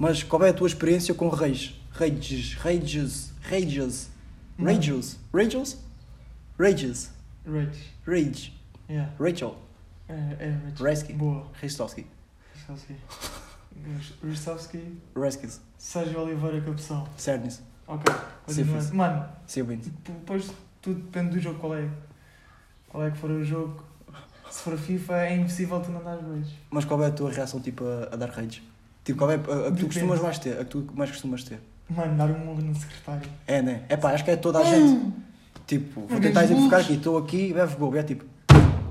[0.00, 1.78] Mas qual é a tua experiência com reis?
[1.92, 4.10] Rages, rages, rages,
[4.58, 5.78] rages, rages,
[6.58, 7.10] rages,
[7.46, 7.92] Rich.
[8.06, 9.12] rage, Yeah.
[9.20, 9.56] Rachel,
[10.08, 10.82] É, é Rich.
[10.82, 11.12] Reski.
[11.12, 11.46] Boa.
[11.60, 12.06] Ristovski.
[15.14, 17.06] Reskis, Sérgio Oliveira Capção.
[17.18, 18.12] Cernis, Ok.
[18.48, 18.90] Sífilis.
[18.92, 19.28] Mano,
[20.04, 21.88] depois tudo depende do jogo qual é.
[22.88, 23.84] Qual é que for o jogo.
[24.50, 26.52] Se for FIFA é impossível tu não dar beijos.
[26.70, 28.62] Mas qual é a tua reação tipo, a, a dar raids?
[29.04, 30.52] Tipo, qual é a, a que tu costumas mais ter?
[30.60, 31.60] A que tu mais costumas ter?
[31.88, 33.28] Mano, dar um murro no secretário.
[33.46, 33.82] É, né?
[33.88, 35.12] É pá, acho que é toda a gente.
[35.66, 38.24] Tipo, vou tentar exemplificar aqui, estou aqui, bebe gol, é tipo.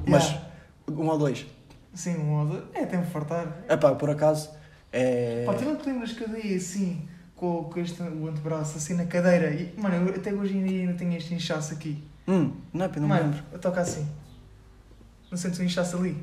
[0.07, 0.47] Mas Yeah.
[0.89, 1.45] um ou dois.
[1.93, 2.63] Sim, um ou dois.
[2.73, 3.57] É, tem que fartar.
[3.67, 4.49] É pá, por acaso.
[4.91, 5.43] É.
[5.45, 8.95] Pá, tu não te lembras que eu dei assim, com, com este, o antebraço assim
[8.95, 9.51] na cadeira?
[9.51, 12.03] E, mano, eu até hoje em dia ainda tenho este inchaço aqui.
[12.27, 13.43] Hum, não é, pá, não me mano, lembro.
[13.51, 14.07] eu toco assim.
[15.29, 16.17] Não sentes um inchaço ali?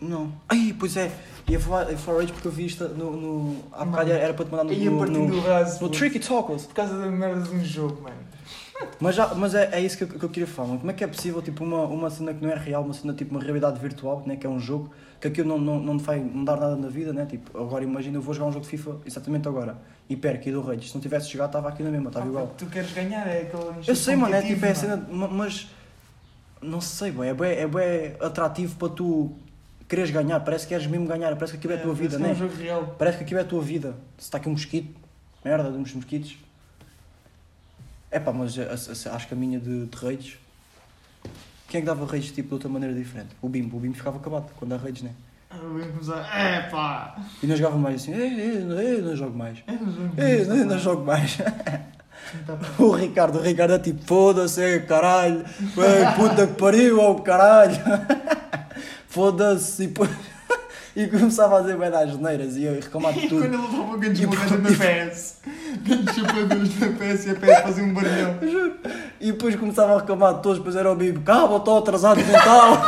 [0.00, 0.32] Não.
[0.48, 1.10] Ai, pois é.
[1.48, 3.12] Ia falar, ia falar rage porque eu vi isto no.
[3.16, 4.72] no há bocado era para te mandar no.
[4.72, 5.82] Ia no, partindo no, raso.
[5.82, 6.66] no Tricky Talkers.
[6.66, 8.16] Por causa da merda de um jogo, mano.
[9.00, 10.68] Mas, já, mas é, é isso que eu, que eu queria falar.
[10.68, 10.78] mano.
[10.80, 13.12] Como é que é possível, tipo, uma, uma cena que não é real, uma cena
[13.12, 16.04] tipo uma realidade virtual, né, que é um jogo, que aquilo não, não, não te
[16.04, 17.26] vai mudar nada na vida, né?
[17.26, 19.76] Tipo, agora imagina eu vou jogar um jogo de FIFA exatamente agora
[20.08, 20.88] e perco e dou rage.
[20.88, 22.54] Se não tivesse jogado, estava aqui na mesma, estava Ah, igual.
[22.56, 25.66] Tu queres ganhar, é aquele Eu sei, mano, é tipo, é a cena, ma- mas
[26.62, 29.32] não sei, bem, é bem, é bem atrativo para tu
[29.88, 32.28] quereres ganhar, parece que queres mesmo ganhar, parece que aquilo é a tua parece vida,
[32.28, 32.94] é um jogo real.
[32.98, 33.94] Parece que aquilo é a tua vida.
[34.18, 34.94] Se está aqui um mosquito,
[35.44, 36.36] merda, de uns mosquitos.
[38.10, 40.36] É pá, mas a- acho que a minha de, de raids.
[41.68, 43.28] Quem é que dava raids tipo de outra maneira diferente?
[43.42, 43.76] O Bimbo.
[43.76, 45.10] O Bimbo ficava acabado quando dá raids, né?
[45.50, 47.16] Eu venho começar, é pá!
[47.42, 49.58] E nós jogava mais assim, ei, não- não jogo mais.
[50.16, 50.30] É.
[50.36, 51.36] Ei, não, não jogo mais.
[51.36, 52.58] Tá.
[52.78, 55.44] O Ricardo, o Ricardo é tipo, foda-se, é, caralho,
[56.16, 57.74] puta que pariu, oh, caralho.
[59.08, 59.84] Foda-se.
[59.84, 59.94] E,
[61.02, 63.40] e começava a dizer bem das geneiras e eu reclamar de E tudo.
[63.42, 65.36] quando ele levava o E uma por- na PS,
[65.82, 68.34] gancho chupadores na PS e a PS fazia um barulhão.
[69.20, 72.84] E depois começava a reclamar de todos, depois era o Bibo, calma, estou atrasado mental.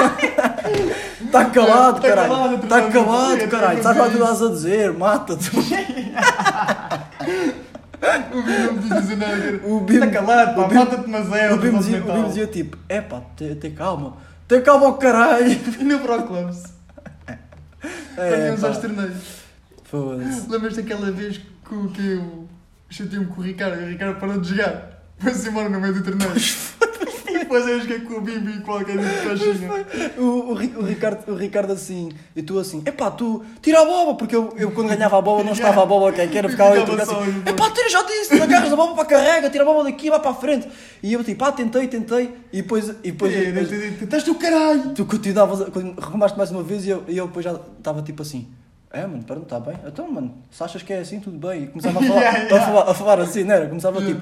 [1.25, 2.55] Está calado, Tá caralho.
[2.55, 3.49] Está calado, mental.
[3.51, 3.83] caralho.
[3.83, 4.93] Sabes lá o que estás a dizer?
[4.93, 5.51] Mata-te.
[8.33, 9.61] O Bim não podia dizer nada.
[9.81, 11.53] Bibo, Está calado, pá, mata-te, mas é.
[11.53, 11.79] o Bibo.
[11.83, 14.17] Bibo dizia tipo, é pá, tem calma.
[14.51, 15.47] Tem calma ao caralho.
[15.81, 16.65] E no Pro Clubs,
[18.17, 19.23] É, quando íamos aos torneios.
[19.85, 20.51] Foda-se.
[20.51, 22.49] Lembras-te daquela vez que, o- que eu
[22.91, 25.05] chateei-me com o Ricardo e o Ricardo parou de jogar?
[25.19, 26.31] Foi-se embora no meio do torneio.
[27.51, 29.87] Depois eu joguei com o Bimbi qualquer um de caixinha.
[30.19, 34.15] O, o, o Ricardo, o Ricardo assim, e tu assim, epá, tu tira a bola,
[34.15, 36.85] porque eu, eu quando ganhava a bola não estava a bola quem quer, ficava eu
[36.85, 39.67] assim, eu, epá, tira, já disse, tu agarras a bola para a carrega, tira a
[39.67, 40.69] bola daqui, vai para a frente.
[41.03, 44.23] E eu tipo, ah, tentei, tentei, e depois, e depois, E depois eu te Estás
[44.23, 44.95] do caralho!
[44.95, 48.49] tu continuavas, reclamaste mais uma vez e eu, e eu depois já estava tipo assim,
[48.93, 49.77] é mano, pera, não está bem?
[49.87, 51.65] Então mano, se achas que é assim, tudo bem.
[51.65, 52.57] E começava a falar, Yeah, yeah.
[52.57, 53.69] A, falar a falar assim, não era?
[53.69, 54.21] Começava tipo,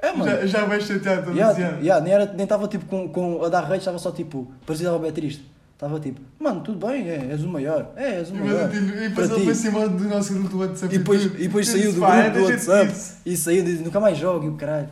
[0.00, 0.30] É, mano.
[0.30, 1.80] Já, já vais chateado todo Yeah, ano.
[1.82, 4.90] yeah, nem era- nem estava tipo com, com a dar rage, estava só tipo, parecia
[4.98, 5.44] bem triste.
[5.74, 7.90] Estava tipo, mano, tudo bem, é, és o maior.
[7.96, 8.68] É, és o E maior.
[8.68, 10.94] depois- e Para embora do nosso grupo do WhatsApp.
[10.94, 11.34] E depois, tudo.
[11.36, 12.92] e depois saiu do grupo do WhatsApp
[13.26, 14.88] e saiu e disse, nunca mais jogo e o caralho.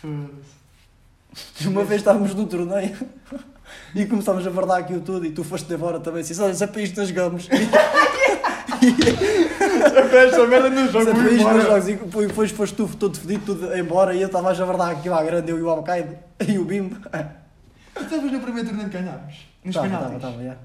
[0.00, 1.68] Foda-se.
[1.68, 2.96] Uma vez estávamos num torneio
[3.94, 6.20] e começámos a verdar aquilo tudo e tu foste embora também.
[6.22, 7.48] Assim, olha, é para isto nós jogamos.
[9.86, 11.60] Esta merda não muito isto nós embora.
[11.60, 11.88] jogamos.
[11.88, 11.94] E
[12.26, 15.50] depois foste tu todo fedido, tudo embora e eu estava a verdar aquilo à grande,
[15.50, 16.96] eu e o Alcaide e o Bimbo.
[17.94, 19.34] Tu estavas no primeiro torneio que ganhámos.
[19.64, 20.16] Nos Estava, penaltis.
[20.16, 20.60] estava, estava, yeah.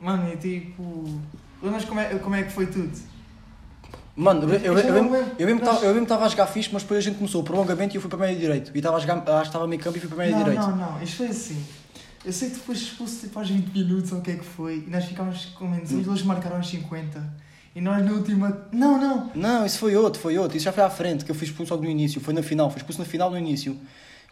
[0.00, 1.20] Mano, e tipo...
[1.62, 2.90] Lembras como é, como é que foi tudo?
[4.14, 6.68] Mano, eu, eu, eu, Eu já não mesmo- estava- eu mesmo estava a jogar fixe,
[6.72, 8.70] mas depois a gente começou o prolongamento e eu fui para meio direito.
[8.74, 10.38] E estava a jogar, acho que estava a meio campo e fui para meio não,
[10.44, 10.60] direito.
[10.60, 11.02] não, não.
[11.02, 11.64] Isto foi assim.
[12.24, 14.84] Eu sei que depois expulso tipo aos 20 minutos ou o que é que foi.
[14.86, 16.00] E nós ficámos com menos Hum.
[16.00, 17.22] uns, eles marcaram aos 50.
[17.74, 18.66] E nós na última...
[18.72, 19.30] Não, não.
[19.34, 20.56] Não, isso foi outro, foi outro.
[20.56, 22.20] Isso já foi à frente, que eu fui expulso logo no início.
[22.20, 23.76] Foi na final, fui expulso na final no início.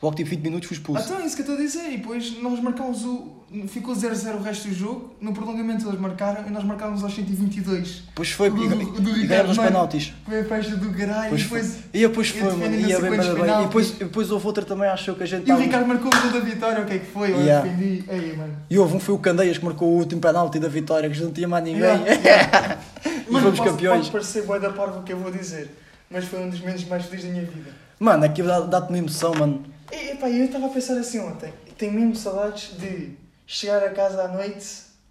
[0.02, 1.04] Logo tipo 20 minutos fui expulso.
[1.04, 1.92] Então é isso que eu estou a dizer.
[1.92, 3.38] E depois nós marcámos o.
[3.68, 5.12] Ficou 0-0 o resto do jogo.
[5.20, 8.04] No prolongamento eles marcaram e nós marcámos aos 122.
[8.06, 10.12] Depois foi Do- e, do- e- do e ganhamos os penaltis.
[10.24, 11.28] Foi a festa do caralho.
[11.28, 11.76] Pois e depois.
[11.92, 12.60] E depois E foi, mano.
[12.62, 13.60] sei bem, bem.
[13.60, 16.08] E depois, e depois houve outra também, achou que a gente E o Ricardo marcou
[16.08, 16.82] o gol da vitória.
[16.82, 17.32] O que é que foi?
[17.32, 17.68] Eu Yeah.
[17.68, 18.04] defendi.
[18.08, 18.56] Aí, mano.
[18.70, 21.24] E houve um foi o Candeias que marcou o último penalti da vitória, que já
[21.26, 21.82] não tinha mais ninguém.
[21.82, 22.78] Yeah,
[23.30, 23.98] E fomos campeões.
[24.00, 25.70] Pode parecer boa da parva o que eu vou dizer.
[26.10, 27.70] Mas foi um dos momentos mais felizes da minha vida.
[27.98, 29.64] Mano, aquilo dá- dá-te uma emoção, mano.
[29.92, 31.52] E, epá, eu estava a pensar assim ontem.
[31.78, 33.12] Tenho mesmo saudades de
[33.46, 34.66] chegar a casa à noite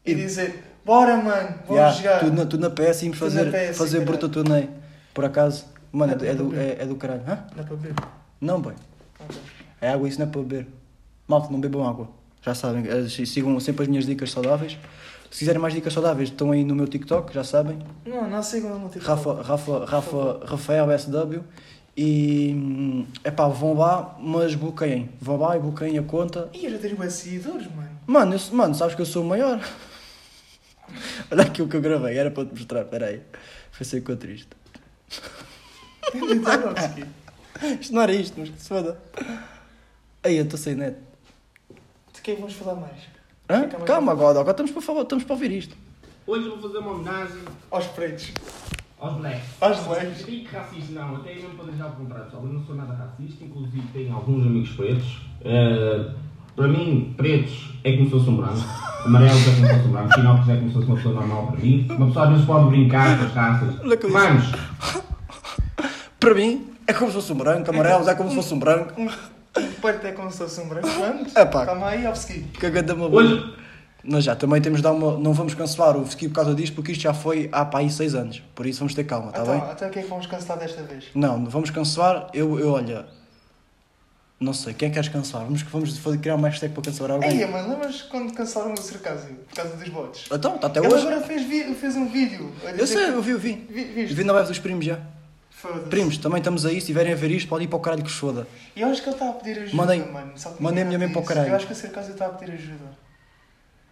[0.05, 2.19] e E- dizer: Bora, mano, vamos Yeah, jogar.
[2.19, 4.05] tudo, na, tudo na PS e fazer, PS, fazer caralho.
[4.17, 4.69] bruta torneio.
[5.13, 6.60] Por acaso, mano, é, do- Não, é, do, não, não.
[6.62, 7.21] é, é do caralho.
[7.27, 7.43] Hã?
[7.55, 7.93] Dá para beber.
[8.41, 8.73] Não, bem.
[9.19, 9.38] Ok.
[9.82, 10.67] É água, isso não é para beber.
[11.27, 12.10] Malta, não bebam água.
[12.41, 14.77] Já sabem, eh, sigam sempre as minhas dicas saudáveis.
[15.32, 17.80] Se quiserem mais dicas saudáveis, estão aí no meu TikTok, já sabem.
[18.06, 19.06] Não, não sigam no TikTok.
[19.06, 21.44] Rafa, Rafa, Rafa, Rafael SW.
[21.96, 25.10] E é pá, vão lá, mas bloqueiem.
[25.20, 26.50] Vão lá e bloqueiem a conta.
[26.54, 27.89] Ih, eu já tenho bué seguidores, mano.
[28.08, 29.60] Mano, eu, mano, sabes que eu sou o maior?
[31.30, 33.22] Olha aquilo que eu gravei, era para te mostrar, peraí.
[33.72, 34.50] Foi ser com triste.
[37.80, 38.98] Isto não era isto, mas que se foda.
[40.24, 40.98] Aí, eu estou sem net.
[42.13, 43.18] De quem vamos falar mais?
[43.49, 43.67] Hã?
[43.85, 45.75] Calma, agora, agora estamos para, falar, estamos para ouvir isto.
[46.27, 47.39] Hoje eu vou fazer uma homenagem
[47.71, 48.31] Aos pretos.
[48.99, 49.41] aos blacks.
[49.59, 50.19] Aos blacks.
[50.21, 52.43] Eu digo racista não, até mesmo para deixar o contrário, pessoal.
[52.45, 55.17] Eu não sou nada racista, inclusive tenho alguns amigos pretos.
[55.43, 56.12] Eh,
[56.55, 58.59] para mim, pretos é como se fosse um branco.
[59.05, 60.13] Amarelos é como se fosse um branco.
[60.13, 61.88] Finópolis é como se fosse uma pessoa normal para mim.
[61.89, 63.97] Uma pessoa às vezes pode brincar com as raças.
[63.99, 64.45] Que Vamos!
[66.19, 68.93] Para mim, é como se fosse um branco, amarelos é como se fosse um branco.
[69.57, 70.88] Um preto é como se fosse um branco.
[70.88, 71.35] Vamos?
[71.35, 71.65] Epá.
[71.65, 72.41] Calma aí, Ovski.
[72.59, 73.55] Cagando uma Hoje,
[74.03, 75.17] Nós já também temos de dar uma.
[75.17, 77.89] Não vamos cancelar o ski por causa disto, porque isto já foi há para aí
[77.89, 78.41] 6 anos.
[78.55, 79.71] Por isso vamos ter calma, está então, bem?
[79.71, 81.05] então o que é que vamos cancelar desta vez?
[81.13, 82.29] Não, não vamos cancelar.
[82.33, 83.05] Eu, eu olha.
[84.39, 85.43] Não sei, quem é que queres cancelar?
[85.43, 87.41] Vamos, vamos fazer, criar uma hashtag para cancelar alguém.
[87.41, 90.27] Ei, mano, lembras quando cancelaram o Circásio por causa dos bots?
[90.31, 91.05] Então, está até Ele hoje.
[91.07, 92.49] agora fez, vi- fez um vídeo.
[92.77, 93.67] Eu sei, que- eu vi, eu vi.
[93.69, 94.13] Vi, viste?
[94.15, 94.97] Vi na web dos primos já.
[95.89, 96.80] Primos, também estamos aí.
[96.80, 98.48] Se tiverem a ver isto, podem ir para o caralho que foda.
[98.76, 100.34] Eu acho que ele está a pedir ajuda, Mandem- mano.
[100.60, 101.50] Mandem a minha mãe para o caralho.
[101.50, 102.86] Eu acho que o Circásio está a pedir ajuda.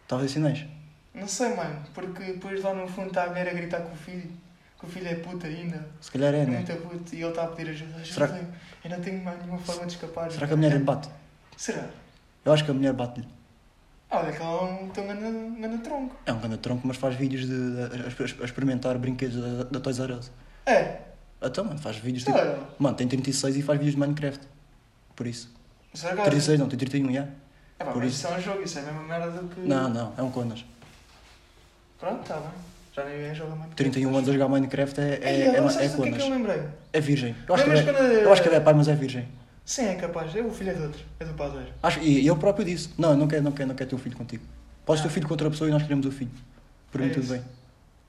[0.08, 0.66] Talvez sinais.
[1.14, 3.98] Não sei, mano, porque depois lá no fundo está a mulher a gritar com o
[3.98, 4.30] filho,
[4.80, 6.58] que o filho é puta ainda, Se calhar é, é né?
[6.58, 8.06] muito puto, e ele está a pedir ajuda.
[8.06, 8.46] Será que-
[8.86, 10.32] Eu não tenho mais nenhuma forma de escapar.
[10.32, 11.10] Será que a mulher lhe bate?
[11.58, 11.86] Será?
[12.46, 13.28] Eu acho que a mulher bate-lhe.
[14.10, 16.16] Olha que ela é um tão grande, grande tronco.
[16.26, 19.64] É um grande tronco, mas faz vídeos de, de- a, a- a experimentar brinquedos da,
[19.66, 20.32] da Toys R Us.
[20.66, 21.00] É,
[21.48, 22.38] Então, mano, faz vídeos tipo.
[22.80, 24.42] Mano, tem 36 e faz vídeos de Minecraft.
[25.16, 25.50] Por isso.
[25.94, 27.22] Será que 36 não, tem 31, já.
[27.80, 28.26] É pá, por mas isso.
[28.26, 29.62] isso é um jogo, isso é a mesma merda do que.
[29.62, 30.64] Não, não, é um conas.
[32.00, 32.52] Pronto, está bem.
[32.96, 33.74] Já ninguém joga mais.
[33.76, 36.30] 31 anos a jogar Minecraft é, é, Ei, é, é, que é que eu conas.
[36.30, 36.62] lembrei?
[36.94, 37.36] É virgem.
[37.48, 39.28] Eu acho, que Lembras é, quando- eu acho que é pai, mas é virgem.
[39.66, 40.36] Sim, é capaz.
[40.36, 41.00] É o filho é de outro.
[41.20, 41.68] É do padeiro.
[41.84, 44.00] Acho, e eu próprio disse: Não, eu não quero, não quero, não quero ter um
[44.00, 44.44] filho contigo.
[44.86, 46.32] Podes ter um filho com outra pessoa e nós queremos o filho.
[46.92, 47.34] Por mim, É tudo isso.
[47.34, 47.44] bem.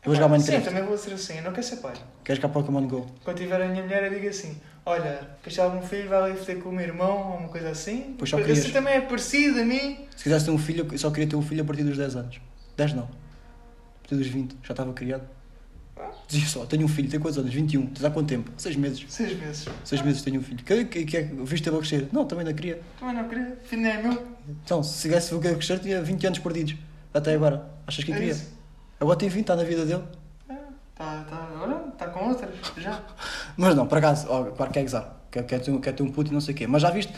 [0.05, 0.65] Eu vou jogar Sim, Minecraft.
[0.69, 1.37] também vou ser assim.
[1.39, 1.95] Eu não quero ser pai.
[2.25, 3.07] Queres jogar Pokémon Go?
[3.25, 4.57] Quando tiver a minha mulher, eu digo assim:
[4.87, 8.15] Olha, queres algum filho, vai ali ter com o meu irmão ou uma coisa assim.
[8.17, 8.71] Pois só querias.
[8.71, 10.07] também é parecido a mim.
[10.17, 12.17] Se quisesse ter um filho, eu só queria ter um filho a partir dos 10
[12.17, 12.41] anos.
[12.77, 13.03] 10 não.
[13.05, 14.57] A partir dos 20.
[14.63, 15.29] Já estava criado.
[16.29, 17.53] Dizia só: Tenho um filho, tem quantos anos?
[17.53, 17.87] 21.
[17.89, 18.53] Tens há quanto tempo?
[18.57, 19.05] 6 meses.
[19.09, 19.67] Seis meses.
[19.85, 20.63] 6 meses tenho um filho.
[20.63, 22.09] Que, que, que é, viste a crescer?
[22.13, 22.81] Não, também não queria.
[23.01, 23.59] Também não queria.
[23.65, 24.27] Filho nem é meu.
[24.65, 26.77] Então, se tivesse o que a crescer, tinha 20 anos perdidos.
[27.13, 27.69] Até agora.
[27.87, 28.31] Achas que É queria?
[28.33, 28.58] isso.
[29.01, 30.03] Agora tem 20, está na vida dele.
[30.95, 32.51] Tá, tá, agora está com outras.
[32.77, 33.01] Já.
[33.57, 35.17] Mas não, por acaso, ó, claro que é gozar.
[35.31, 36.67] Quer, quer, ter, um- quer ter um puto e não sei o quê.
[36.67, 37.13] Mas já viste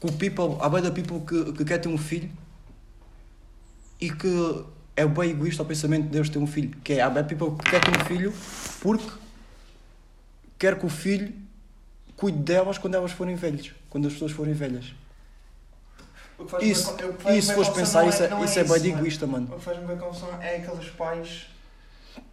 [0.00, 2.30] que o people, há bem da people que, que quer ter um filho
[4.00, 6.70] e que é bem egoísta o pensamento de Deus ter um filho.
[6.84, 8.32] Que é, há bem people que quer ter um filho
[8.80, 9.10] porque
[10.56, 11.32] quer que o filho
[12.16, 13.72] cuide delas quando elas forem velhas.
[13.90, 14.94] Quando as pessoas forem velhas.
[16.60, 16.94] Isso,
[17.28, 19.48] e se fores pensar, não isso é, não isso é bem de egoísta, mano.
[19.52, 21.46] O que faz-me bem confusão é aqueles pais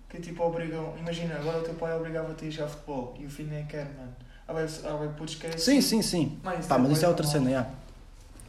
[0.09, 0.93] que tipo obrigam.
[0.99, 4.15] Imagina, agora o teu pai obrigava-te a jogar futebol e o filho nem quer, mano.
[4.47, 6.37] Ah, bem, ah, bem, putos que é Sim, sim, sim.
[6.43, 7.31] Mano, isso Pá, mas isso é outra mal.
[7.33, 7.67] cena, já.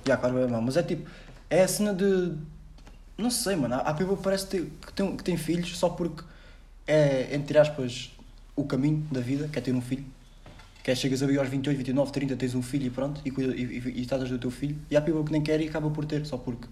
[0.07, 0.61] Já, claro, é mau.
[0.61, 1.11] Mas é tipo,
[1.49, 2.35] é a cena de.
[3.17, 3.77] Não sei, mano.
[3.77, 6.23] Há people que parece ter- que tem, que tem filhos só porque
[6.87, 8.15] é, entre aspas,
[8.55, 10.05] o caminho da vida, que é ter um filho.
[10.87, 13.53] Que é chegas ali aos 28, 29, 30, tens um filho e pronto, e, cuida,
[13.57, 14.77] e, e, e tratas do teu filho.
[14.89, 16.69] E há people que nem quer e acaba por ter, só porque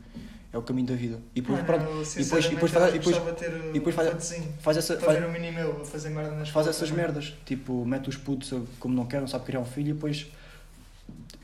[0.52, 1.18] é o caminho da vida.
[1.34, 4.34] E depois, Mano, pronto, eu, e depois, e depois, faz, e depois, e depois faz-
[4.60, 7.02] faz, essa, faz, um mini meu fazer merda nas faz essas mano.
[7.02, 7.34] merdas.
[7.44, 10.28] Tipo, mete os putos como não querem, não sabe criar um filho e depois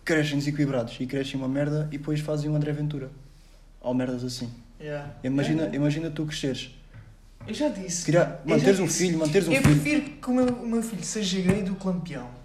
[0.04, 3.10] crescem desequilibrados e crescem uma merda e depois fazem um André Ventura.
[3.80, 4.48] Ou merdas assim.
[4.80, 5.12] Yeah.
[5.24, 5.76] Imagina, Yeah.
[5.76, 6.70] imagina tu cresceres.
[7.48, 8.04] Eu já disse.
[8.04, 9.74] Criar, eu manteres um filho, manteres um eu filho.
[9.74, 12.38] prefiro que o meu, o meu filho seja gay do que lampião.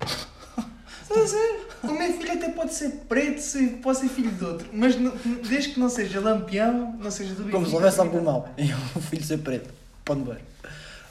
[1.82, 5.12] O meu filho até pode ser preto, se- pode ser filho de outro, mas não-
[5.48, 8.48] desde que não seja lampião, não seja do Como se houvesse algo tá mal.
[8.58, 8.64] E
[8.98, 9.72] o filho ser preto.
[10.04, 10.40] Pode ver.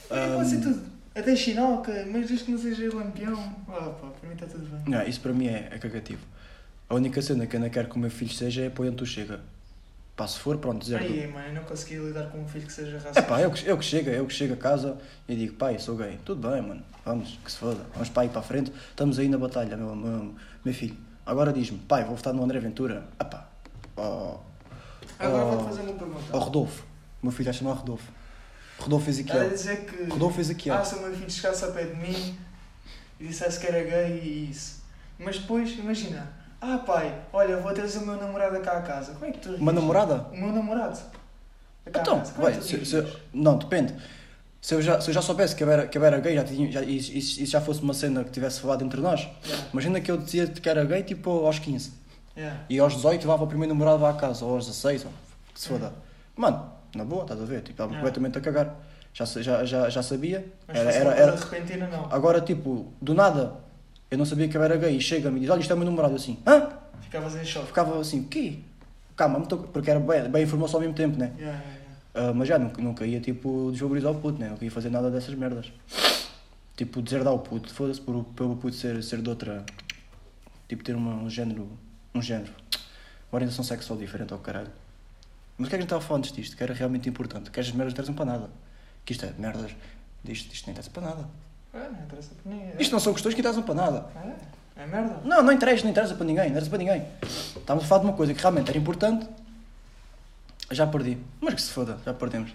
[0.09, 0.81] É, Pode ser tudo.
[1.15, 4.81] Até chinoca, mas desde que não seja lampião, ah, pá, para mim está tudo bem.
[4.85, 6.21] Não, isso para mim é, é cagativo.
[6.89, 9.05] A única cena que eu não quero que o meu filho seja é onde tu
[9.05, 9.39] chega.
[10.15, 10.97] Pá, se for, pronto, dizer.
[10.97, 13.19] Aí, mano, eu não consegui lidar com um filho que seja racista.
[13.19, 14.97] É pá, eu, que- eu que chego, eu que chego a casa
[15.27, 16.17] e digo, pai, sou gay.
[16.23, 17.81] Tudo bem, mano, vamos, que se foda.
[17.93, 20.95] Vamos para aí para a frente, estamos aí na batalha, meu, meu, meu filho.
[21.25, 23.03] Agora diz-me, pai, vou votar no André Ventura.
[23.19, 23.49] Ah pá,
[23.97, 24.37] ó,
[25.19, 25.49] Agora Oh.
[25.51, 26.23] vou-te fazer uma pergunta.
[26.31, 26.83] ó Rodolfo.
[27.21, 28.11] O meu filho vai chamar Rodolfo.
[28.79, 29.49] Rodolfo Ezequiel.
[29.49, 30.03] dizer que.
[30.11, 30.75] Rodolfo Ezequiel.
[30.75, 32.37] Ah, se o meu filho chegasse ao pé de mim
[33.19, 34.81] e dissesse que era gay e isso.
[35.19, 36.31] Mas depois, imagina.
[36.67, 39.13] Ah, pai, olha, vou trazer o meu namorado cá a casa.
[39.13, 39.75] Como é que tu Uma reages?
[39.75, 40.25] namorada?
[40.31, 40.97] O meu namorado.
[41.91, 42.19] Cá Então.
[42.21, 43.93] Como é se, se- não, depende.
[44.59, 46.43] Se eu, já, se eu já soubesse que eu era, que eu era gay, já
[46.43, 50.09] tinha, já, e já fosse uma cena que tivesse falado entre nós, Yeah, imagina que
[50.09, 51.93] eu dizia que era gay tipo aos 15.
[52.35, 52.61] yeah.
[52.67, 55.11] E aos 18 levava o primeiro namorado lá à casa, ou aos 16, ou
[55.53, 55.93] que se foda.
[56.35, 57.57] Mano, na boa, estás a ver?
[57.59, 57.99] Tipo, estava Yeah.
[57.99, 58.75] completamente a cagar.
[59.13, 60.43] Já, já, já, já sabia.
[60.67, 62.11] Mas Era, era, uma era- repentina, não.
[62.11, 63.53] Agora, tipo, do nada,
[64.15, 65.77] eu não sabia que eu era gay e chega-me e diz: Olha, isto é o
[65.77, 66.13] meu namorado.
[66.13, 66.69] Eu assim, hã?
[67.01, 67.67] Ficavas em choque.
[67.67, 68.59] ficava assim, o quê?
[69.15, 71.31] Calma, porque era bem, bem informação ao mesmo tempo, né?
[71.37, 71.79] Yeah, yeah,
[72.13, 72.29] yeah.
[72.31, 74.49] Ah, mas já nunca, nunca ia tipo desvalorizar o puto, né?
[74.49, 75.71] Nunca ia fazer nada dessas merdas.
[76.75, 79.65] Tipo, deserdar o puto, foda-se por, pelo puto ser, ser de outra.
[80.67, 81.69] Tipo, ter uma, um género.
[82.13, 82.53] Um género.
[83.31, 84.71] Uma orientação sexual diferente ao caralho.
[85.57, 86.55] Mas o que é que a gente estava falando disto?
[86.55, 87.51] Que era realmente importante.
[87.51, 88.49] Que estas merdas não interessam para nada.
[89.03, 89.71] Que isto é merdas.
[90.25, 91.29] Isto, isto nem interessa para nada.
[91.75, 92.71] É, não interessa para ninguém.
[92.79, 94.05] Isto não são questões que interessam para nada.
[94.77, 95.19] É, é merda.
[95.25, 97.05] Não, não interessa, não interessa para ninguém, não interessa para ninguém.
[97.21, 99.27] Estávamos a falar de uma coisa que realmente era importante,
[100.71, 101.17] já perdi.
[101.41, 102.53] Mas que se foda, já perdemos.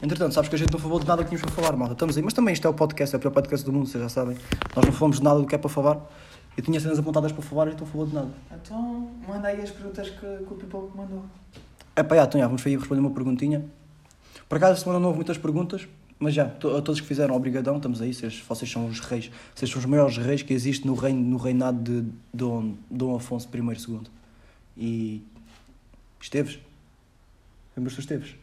[0.00, 1.94] Entretanto, sabes que a gente não falou de nada que tínhamos para falar, malta.
[1.94, 4.02] Estamos aí, mas também isto é o podcast, é o pior podcast do mundo, vocês
[4.02, 4.36] já sabem.
[4.76, 5.98] Nós não falamos de nada do que é para falar.
[6.56, 8.28] Eu tinha cenas apontadas para falar e então falou de nada.
[8.52, 11.24] Então, manda aí as perguntas que, que o People mandou.
[11.96, 13.64] É pá, já, então já, vamos aí responder uma perguntinha.
[14.48, 15.88] Por acaso, esta semana não houve muitas perguntas,
[16.24, 19.30] mas já, to- a todos que fizeram, obrigadão, estamos aí, vocês, vocês são os reis,
[19.54, 23.48] vocês são os maiores reis que existem no, reino, no reinado de Dom, Dom Afonso
[23.54, 24.00] I e II.
[24.76, 25.22] E.
[26.20, 26.58] Esteves?
[27.76, 28.34] Lembras-te do Esteves?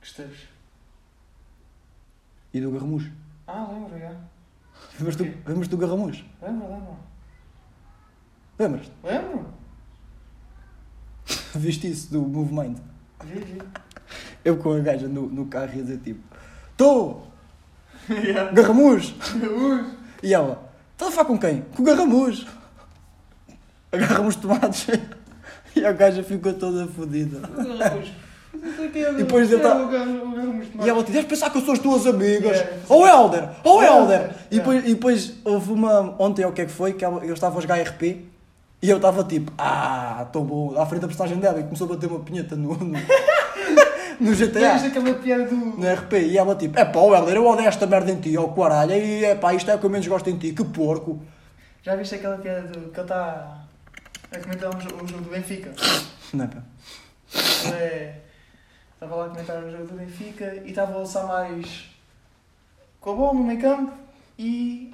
[0.00, 0.38] Gosteiros.
[2.54, 3.04] E do Garramus?
[3.46, 4.16] Ah, lembro, já.
[4.98, 6.24] Lembras-te do, lembras do Garramus?
[6.40, 6.96] Lembro, lembro.
[8.58, 8.92] Lembras-te?
[9.02, 9.46] Lembro?
[11.56, 12.78] Viste isso do Move Mind?
[13.24, 13.62] Vi, vi.
[14.44, 16.20] Eu com a gaja no, no carro ia dizer tipo:
[16.76, 17.16] Tô!
[18.08, 18.52] Yeah.
[18.52, 19.12] Garramus!
[19.34, 19.84] Ui.
[20.22, 20.62] E ela,
[20.92, 21.62] estás a falar com quem?
[21.74, 22.46] Com o Garramus.
[23.90, 24.86] Agarra-me os tomates.
[25.74, 27.38] E a gaja ficou toda fodida.
[28.54, 29.76] E depois ele tá-
[30.82, 32.56] E ela disse, deves pensar que eu sou as tuas amigas.
[32.56, 32.76] Yeah.
[32.88, 34.30] Oh Helder, oh Helder.
[34.50, 37.34] E depois, e depois houve uma, ontem o que é que foi, que ela- eu
[37.34, 38.24] estava a jogar RP
[38.80, 41.90] e eu estava tipo, ah, tão bom, à frente da personagem dela e começou a
[41.94, 42.96] bater uma pinheta no, no,
[44.20, 44.74] no GTA.
[44.74, 45.56] Viste aquela piada do.
[45.56, 48.36] No RP, e ela tipo, é pá, oh Helder, eu odeio esta merda em ti,
[48.36, 50.64] ó caralho, e é pá, isto é o que eu menos gosto em ti, que
[50.64, 51.20] porco.
[51.82, 52.90] Já viste aquela piada do.
[52.90, 53.64] que ele está
[54.32, 55.72] a comentar um jogo, um jogo do Benfica?
[56.32, 56.62] Não é pá.
[57.74, 58.14] É.
[58.94, 61.90] Estava lá a comentar o jogo do Benfica e estava a lançar mais
[63.00, 63.92] com a bola no meio campo
[64.38, 64.92] e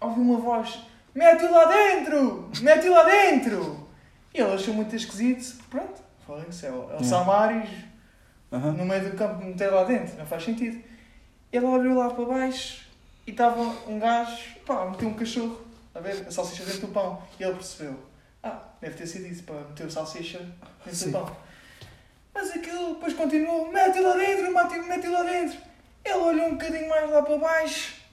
[0.00, 0.80] ouvi uma voz:
[1.14, 2.50] Mete-o lá dentro!
[2.60, 3.88] Mete-o lá dentro!
[4.34, 5.64] E ele achou muito esquisito.
[5.70, 6.02] Pronto,
[6.50, 7.04] isso é o, é o Yeah.
[7.04, 7.70] Samaris
[8.58, 10.82] No meio do campo meter lá dentro, não faz sentido.
[11.52, 12.86] Ele abriu lá para baixo
[13.26, 15.60] e estava um gajo, pá, meteu um cachorro,
[15.94, 17.22] a ver, a salsicha dentro do pão.
[17.38, 17.98] E ele percebeu,
[18.42, 20.38] ah, deve ter sido isso, para meter a salsicha
[20.84, 21.10] dentro Sim.
[21.10, 21.36] do pão.
[22.34, 25.58] Mas aquilo depois continuou, mete lá dentro, mete, mete lá dentro.
[26.04, 28.06] Ele olhou um bocadinho mais lá para baixo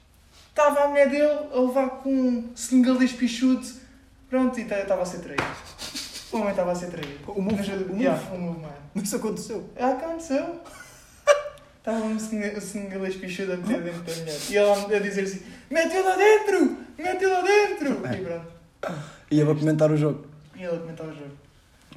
[0.54, 3.66] Estava a mulher dele a levar com um senegalês pichudo.
[4.30, 5.42] Pronto, e estava a ser traído.
[6.34, 7.18] O homem estava a ser traído.
[7.28, 8.36] O move- Mas, o yeah, move.
[8.36, 8.74] o move, mano.
[9.02, 9.68] Isso aconteceu.
[9.78, 10.60] Ah, aconteceu.
[11.78, 14.38] Estava um senegalês pichudo a meter dentro da mulher.
[14.50, 16.76] E ela a dizer assim: mete lá dentro!
[16.96, 17.88] Mete lá dentro!
[18.14, 18.46] E pronto.
[19.30, 20.26] Ia para comentar o jogo.
[20.56, 21.30] E ele a comentar o jogo.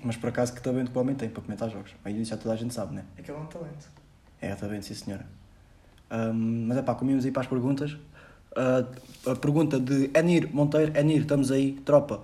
[0.03, 1.91] Mas por acaso que talento que o homem tem para comentar jogos.
[2.03, 3.05] Aí isso já toda a gente sabe, né?
[3.17, 3.89] Aquele é um talento.
[4.41, 5.25] É, está bem, sim senhora.
[6.09, 7.97] Ahm, mas é pá, comíamos aí para as perguntas.
[8.55, 8.83] Ah,
[9.31, 10.97] a pergunta de Enir Monteiro.
[10.97, 12.21] Enir, estamos aí, tropa.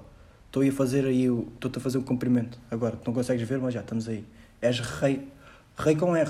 [0.53, 2.59] Estou a fazer aí, o- estou-te a fazer um cumprimento.
[2.69, 4.23] Agora, tu não consegues ver, mas já, estamos aí.
[4.61, 5.27] És rei.
[5.75, 6.29] Rei com R.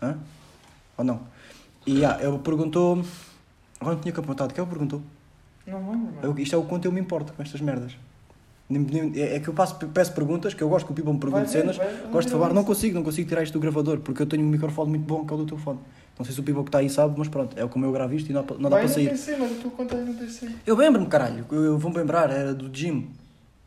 [0.00, 0.16] Hã?
[0.96, 1.22] Ou não?
[1.84, 3.04] E ah, ele perguntou...
[3.80, 5.02] Agora não tinha que apontar, que ele perguntou.
[5.66, 6.12] Não.
[6.22, 7.96] Eu- isto é o quanto eu me importo com estas merdas.
[9.16, 11.50] É é que eu passo, peço perguntas, que eu gosto que o Pipa me pergunte
[11.50, 11.76] cenas.
[12.12, 14.48] Gosto de falar, não consigo, não consigo tirar isto do gravador, porque eu tenho um
[14.48, 15.80] microfone muito bom que é o do telefone.
[16.18, 18.14] Não sei se o Pipa que está aí sabe, mas pronto, é como eu gravo
[18.14, 19.10] isto e não, dá não dá para sair.
[19.10, 20.48] PC, mas a tua conta aí no PC.
[20.66, 23.10] Eu lembro-me, caralho, eu, eu vou-me lembrar, era do Jim.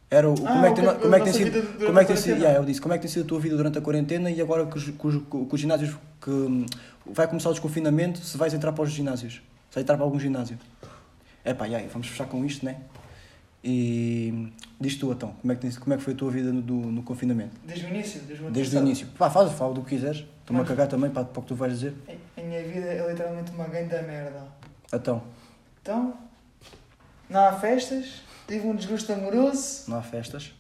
[0.10, 2.08] Era o, Ah, como é que que- como é que tem sido, como é que
[2.08, 3.82] tem sido, yeah, eu disse, como é que tem sido a tua vida durante a
[3.82, 6.66] quarentena e agora que os, que os- que os ginásios, que hum,
[7.06, 10.18] vai começar o desconfinamento, se vais entrar para os ginásios, se vais entrar para algum
[10.18, 10.58] ginásio.
[11.44, 12.78] É pá, yeah, vamos fechar com isto, né?
[13.64, 14.48] E
[14.80, 16.74] diz tu então, como é que, como é que foi a tua vida no, do-
[16.74, 17.52] no confinamento?
[17.66, 19.08] Desde o início, desde o ano Desde o início.
[19.18, 20.24] Pá, faz, fala do que quiseres.
[20.48, 21.94] Estou-me a Mas- cagar também para, para o que tu vais dizer.
[22.38, 24.48] A minha vida é literalmente uma grande merda.
[24.94, 25.22] Então,
[25.82, 26.18] Então,
[27.30, 29.84] não há festas, tive um desgosto amoroso.
[29.90, 30.54] não há festas.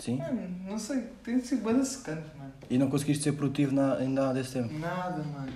[0.00, 0.16] Sim.
[0.18, 2.52] Mano, não sei, tem sido bem secante, mano.
[2.68, 4.74] E não conseguiste ser produtivo na, ainda há desse tempo.
[4.76, 5.52] Nada, mano.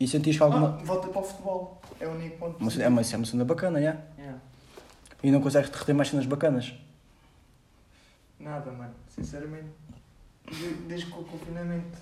[0.00, 0.78] E sentiste que alguma.
[0.80, 1.82] Ah, volta para o futebol.
[2.00, 2.70] É o único ponto.
[2.70, 3.94] Cena- é, uma, é uma cena bacana, já.
[4.18, 4.38] Yeah.
[5.22, 6.72] E não consegues reter mais cenas bacanas.
[8.38, 8.94] Nada, mano.
[9.14, 9.68] Sinceramente,
[10.50, 11.98] de- desde que o confinamento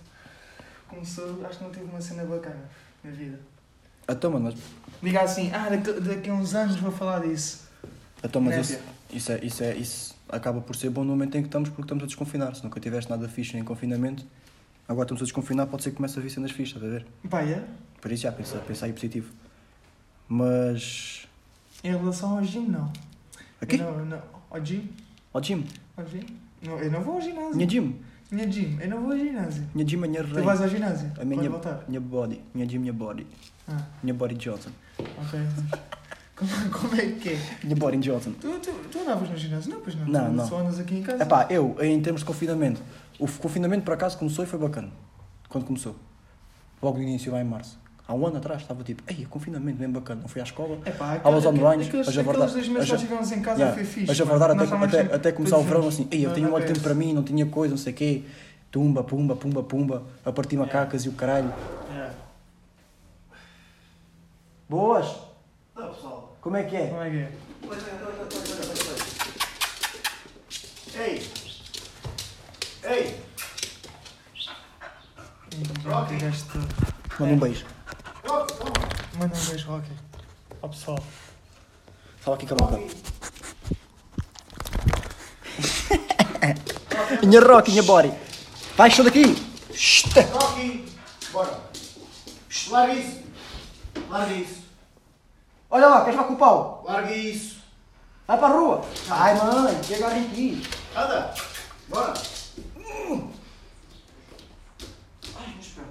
[0.89, 2.69] começou, acho que não tive uma cena bacana
[3.05, 3.39] na vida.
[4.09, 4.55] Então, mano, mas,
[5.03, 7.69] Diga assim, ah, daqui, daqui a uns anos vou falar disso.
[8.25, 8.93] então, mas isso, Népia.
[9.13, 11.83] isso, é, isso, é, isso acaba por ser bom no momento em que estamos, porque
[11.83, 12.55] estamos a desconfinar.
[12.55, 14.25] Se nunca tiveste nada fixe em confinamento,
[14.89, 17.07] agora estamos a desconfinar, pode ser que comece a vir cenas fixas, estás a ver?
[17.29, 17.65] Pá, é?
[18.01, 19.31] Por isso já, pensa, pensa aí positivo.
[20.29, 21.27] Mas.
[21.85, 22.93] Em relação ao gym, não.
[23.61, 23.79] Aqui?
[23.79, 24.23] Eu Não, não.
[24.51, 24.89] Ao gym?
[25.33, 25.65] Ao gym.
[25.97, 26.27] Ao gym?
[26.63, 27.57] Não, eu não vou ao ginásio.
[27.57, 28.01] Minha gym.
[28.31, 29.65] Minha gym, eu não vou ao ginásio.
[29.75, 30.45] Minha gym minha Tu rei.
[30.45, 31.11] vais ao ginásio?
[31.21, 31.85] A minha, voltar?
[31.89, 32.43] minha body.
[32.55, 33.27] Minha gym, minha body.
[33.67, 34.71] Ah, Minha body Johnson.
[34.99, 35.41] ok.
[36.39, 37.39] Como, como é que é?
[37.65, 38.31] Minha body Johnson.
[38.41, 39.73] Tu, tu, tu andavas no ginásio?
[39.73, 40.07] Não, pois não.
[40.07, 40.47] Não, Tu não.
[40.47, 41.21] Só andas aqui em casa?
[41.25, 42.81] Epá, eu, em termos de confinamento,
[43.19, 44.89] o confinamento por acaso começou e foi bacana.
[45.49, 45.97] Quando começou.
[46.81, 47.77] Logo no início, lá em março.
[48.09, 50.23] Há um ano atrás estava tipo, ei, confinamento bem bacana.
[50.23, 50.79] Não fui à escola.
[50.87, 53.75] Epá, Aulas online, aqueles, a aqueles javardar- dois a meses nós tivemos em casa Yeah.
[53.77, 54.11] foi fixe.
[54.11, 54.63] A javardar mano.
[54.63, 55.99] até, até, sempre até começar o verão juntos.
[56.01, 57.93] assim, ei, eu Não, tenho não muito tempo para mim, não tinha coisa, não sei
[57.93, 58.23] o quê.
[58.71, 60.03] Tumba, pumba, pumba, pumba.
[60.25, 61.53] A partir macacas e o caralho.
[61.91, 62.15] Yeah.
[64.71, 65.07] Boas!
[65.75, 66.35] Tá, pessoal.
[66.41, 66.87] Como é que é?
[66.87, 67.33] Como é que é?
[70.97, 71.31] Ei!
[72.85, 73.21] Ei!
[75.85, 76.17] Rocky.
[76.17, 76.59] Gasto...
[77.21, 77.65] Manda um beijo.
[79.19, 79.91] Manda um beijo, Rocky.
[80.63, 80.99] Ó pessoal.
[82.21, 82.79] Fala aqui com a boca.
[87.27, 88.13] Minha rock, minha body.
[88.77, 89.25] Vai, show daqui!
[90.33, 90.85] Rocky,
[91.33, 91.61] bora.
[92.71, 93.23] Larga isso.
[94.09, 94.63] Larga isso.
[95.71, 96.85] Olha lá, queres lá com o pau?
[96.87, 97.59] Larga isso.
[98.27, 98.85] Vai para a rua!
[99.11, 100.63] Ai, mãe, chega aqui!
[100.95, 101.35] Anda.
[101.89, 102.15] Bora.
[105.37, 105.89] Ai, mas espera.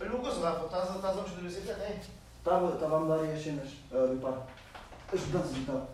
[0.00, 0.64] Olha uma coisa, Rafa.
[0.66, 2.00] Estás a- estás a mexer na bicicleta, é?
[2.38, 4.46] Estava, estava a mudar aí as cenas uh, do par.
[5.12, 5.88] As mudanças e tal.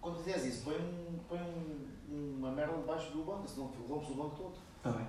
[0.00, 4.14] Quando fizeres isso, põe, um, põe um, uma merda debaixo do banco, senão rompes o
[4.14, 4.54] banco todo.
[4.78, 5.06] Está bem.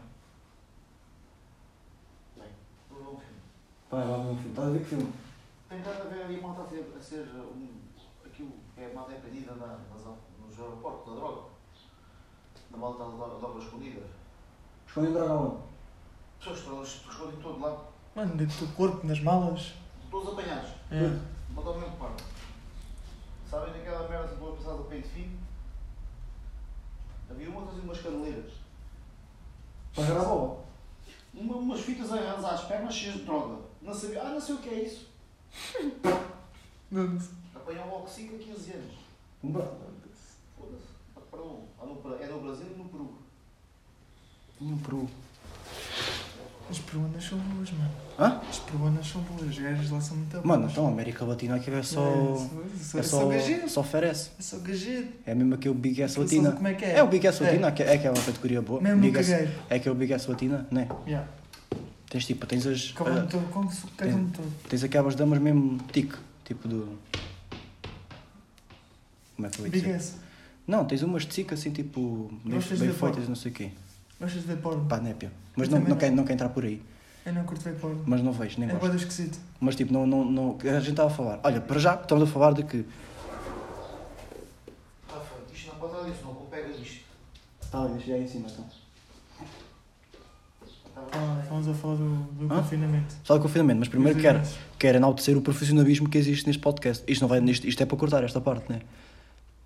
[2.35, 2.49] Bem,
[2.89, 3.41] vou ver um filme.
[3.89, 4.49] Vai, lá ver um filme.
[4.49, 5.13] Estás a ver que filme?
[5.69, 7.79] Tem nada a ver ali a malta a ser, a ser um,
[8.25, 10.03] aquilo que é a malta é pedida na, nas,
[10.45, 11.43] nos aeroportos, na droga.
[12.71, 14.05] Na malta da droga escondida.
[14.85, 15.63] Esconde o dragão.
[16.39, 17.98] Pessoas que escondem em todo lado.
[18.19, 19.75] Mano, dentro do corpo, nas malas.
[20.11, 20.71] Todos apanhados.
[20.91, 21.17] É.
[21.55, 22.17] Totalmente parvo.
[23.49, 25.39] Sabem daquela merda que vou passar do peito fino?
[27.31, 28.51] Havia uma fazia umas caneleiras.
[29.95, 30.65] Para jogar bola.
[31.33, 33.61] Uma, umas fitas agarradas às pernas cheias de droga.
[33.81, 35.07] Não sabia, ah, não sei o que é isso.
[36.91, 37.35] Não sei.
[37.55, 38.95] Apanham logo 5 a 15 anos.
[40.57, 40.87] Foda-se.
[41.15, 41.63] Ah, Perdão.
[41.79, 43.17] No É no Brasil e no Peru.
[44.59, 45.09] Um peru.
[46.69, 47.89] As peruanas são boas, mano.
[48.19, 48.41] Hã?
[48.47, 50.45] As peruanas são boas, as gajas lá são muito boas.
[50.45, 52.05] Mano, então a América Latina aqui é só.
[52.05, 53.27] É, É só só.
[53.27, 53.69] gajeiro.
[53.69, 54.29] Só oferece.
[54.37, 55.07] É só gajeiro.
[55.25, 56.51] É mesmo aquele Big S Latina.
[56.51, 56.97] Como é que é?
[56.97, 58.79] É o Big S Latina, que é que é uma categoria boa.
[58.81, 59.51] Mesmo Big S, cagueiro.
[59.69, 60.87] é aquele Big S Latina, né?
[61.07, 61.27] Yeah.
[62.09, 62.93] Tens tipo, tens as.
[62.97, 64.53] Ah, todo, todo.
[64.67, 66.15] tens aquelas damas mesmo tique,
[66.45, 66.97] tipo do.
[69.35, 69.95] Como é que eu ia Big dizer?
[69.95, 70.15] S.
[70.67, 72.31] Não, tens umas tique assim tipo.
[72.43, 73.71] Bem, de bem feitas, não sei o quê.
[74.19, 74.85] Gostas de ver porno?
[74.85, 75.31] Pá, népia.
[75.55, 75.97] Mas Eu não, não, não.
[75.97, 76.81] quer, não quer entrar por aí.
[77.25, 78.01] Eu não curto ver porno.
[78.05, 78.85] Mas não vejo, nem É gosto.
[78.85, 79.39] boa esquisito.
[79.59, 80.57] Mas tipo, não, não, não.
[80.63, 81.39] A gente estava a falar.
[81.43, 82.85] Olha, para já estamos a falar de que.
[85.07, 87.01] Rafa, isto não pode dar isso, não vou pegar isto.
[87.71, 88.65] Ah, deixa aí em cima então.
[91.11, 92.57] Ah, estamos a falar do, do Hã?
[92.57, 93.15] confinamento.
[93.23, 94.41] Só de confinamento, mas primeiro quero,
[94.77, 97.03] quero enaltecer o profissionalismo que existe neste podcast.
[97.07, 98.81] Isto, não vai, isto, isto é para cortar, esta parte, né?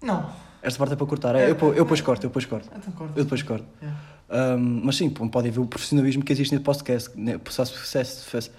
[0.02, 0.30] Não.
[0.64, 1.36] Esta parte é para cortar.
[1.36, 2.70] É, eu, eu, eu depois corto, eu depois corto.
[2.76, 3.20] Então corta.
[3.20, 3.66] Eu depois corto.
[3.82, 4.00] Yeah.
[4.30, 7.12] Ahm, mas sim, podem ver o profissionalismo que existe neste podcast.
[7.20, 8.52] né, Fast, fast, fast,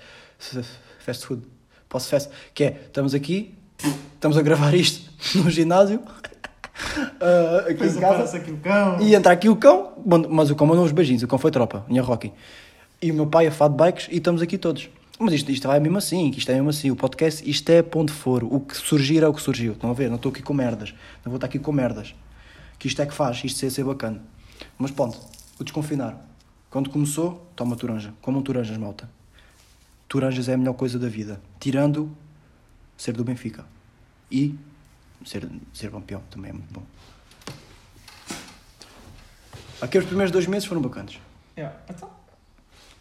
[1.00, 1.42] fast food.
[1.88, 2.30] Posso fast.
[2.52, 3.54] Que é, estamos aqui,
[4.14, 5.10] estamos a gravar isto
[5.42, 6.00] no ginásio.
[7.20, 8.36] ah, aqui Depois em casa.
[8.36, 9.00] aqui o cão.
[9.00, 9.92] E entra aqui o cão,
[10.28, 12.32] mas o cão mandou uns beijinhos, o cão foi tropa, minha Rocky.
[13.00, 14.88] E o meu pai a falar de bikes e estamos aqui todos.
[15.18, 16.90] Mas isto, isto vai mesmo assim, isto é mesmo assim.
[16.90, 18.52] O podcast, isto é ponto de foro.
[18.52, 19.72] O que surgir é o que surgiu.
[19.72, 20.08] Estão a ver?
[20.08, 20.92] Não estou aqui com merdas.
[21.24, 22.14] Não vou estar aqui com merdas.
[22.78, 24.20] Que isto é que faz, isto ser, ser bacana.
[24.76, 25.18] Mas pronto,
[25.58, 26.20] o desconfinar.
[26.68, 28.12] Quando começou, toma turanja.
[28.20, 29.08] Comam turanjas, malta.
[30.08, 31.40] Turanjas é a melhor coisa da vida.
[31.60, 32.10] Tirando
[32.96, 33.64] ser do Benfica.
[34.30, 34.56] E
[35.24, 36.82] ser, ser campeão também é muito bom.
[39.80, 41.18] Aqueles primeiros dois meses foram bacanas.
[41.56, 41.78] Yeah.
[41.88, 42.10] Então,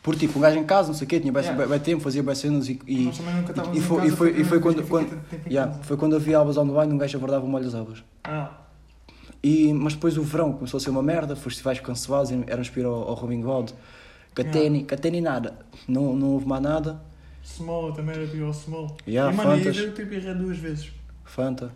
[0.04, 1.66] Por tipo, um gajo em casa, não sei o quê, tinha bem, Yeah.
[1.66, 2.78] bem tempo, fazia bem cenas e.
[2.86, 6.40] e e em foi, casa, e foi, e foi quando, quando, yeah, foi quando havia
[6.40, 8.04] abas ao banho, um gajo abordava molho das abas.
[8.26, 8.52] ah,
[9.42, 12.86] E, mas depois o verão começou a ser uma merda, festivais cancelados, éramos para ir
[12.86, 13.72] ao, ao Robin God,
[14.36, 17.02] Cateni, Cateni nada, não, não houve mais nada,
[17.46, 18.96] Small também era pior Small.
[19.08, 19.78] Yeah, e mano, Fantas.
[19.78, 20.92] eu tipo errei duas vezes.
[21.26, 21.72] Fanta.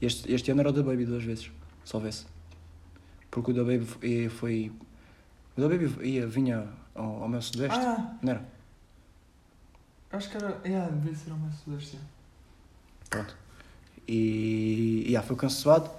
[0.00, 1.50] Este, este ano era o da Baby duas vezes,
[1.84, 2.24] só houvesse.
[3.30, 4.72] Porque o da Baby foi- foi.
[5.56, 6.64] O da Baby ia, vinha
[6.94, 8.44] ao, ao meu sudeste, Ah, não era?
[10.12, 10.60] acho que era.
[10.64, 11.98] Yeah, devia ser o mais sudeste.
[13.10, 13.36] Pronto.
[14.06, 15.90] E, e ah, foi cancelado.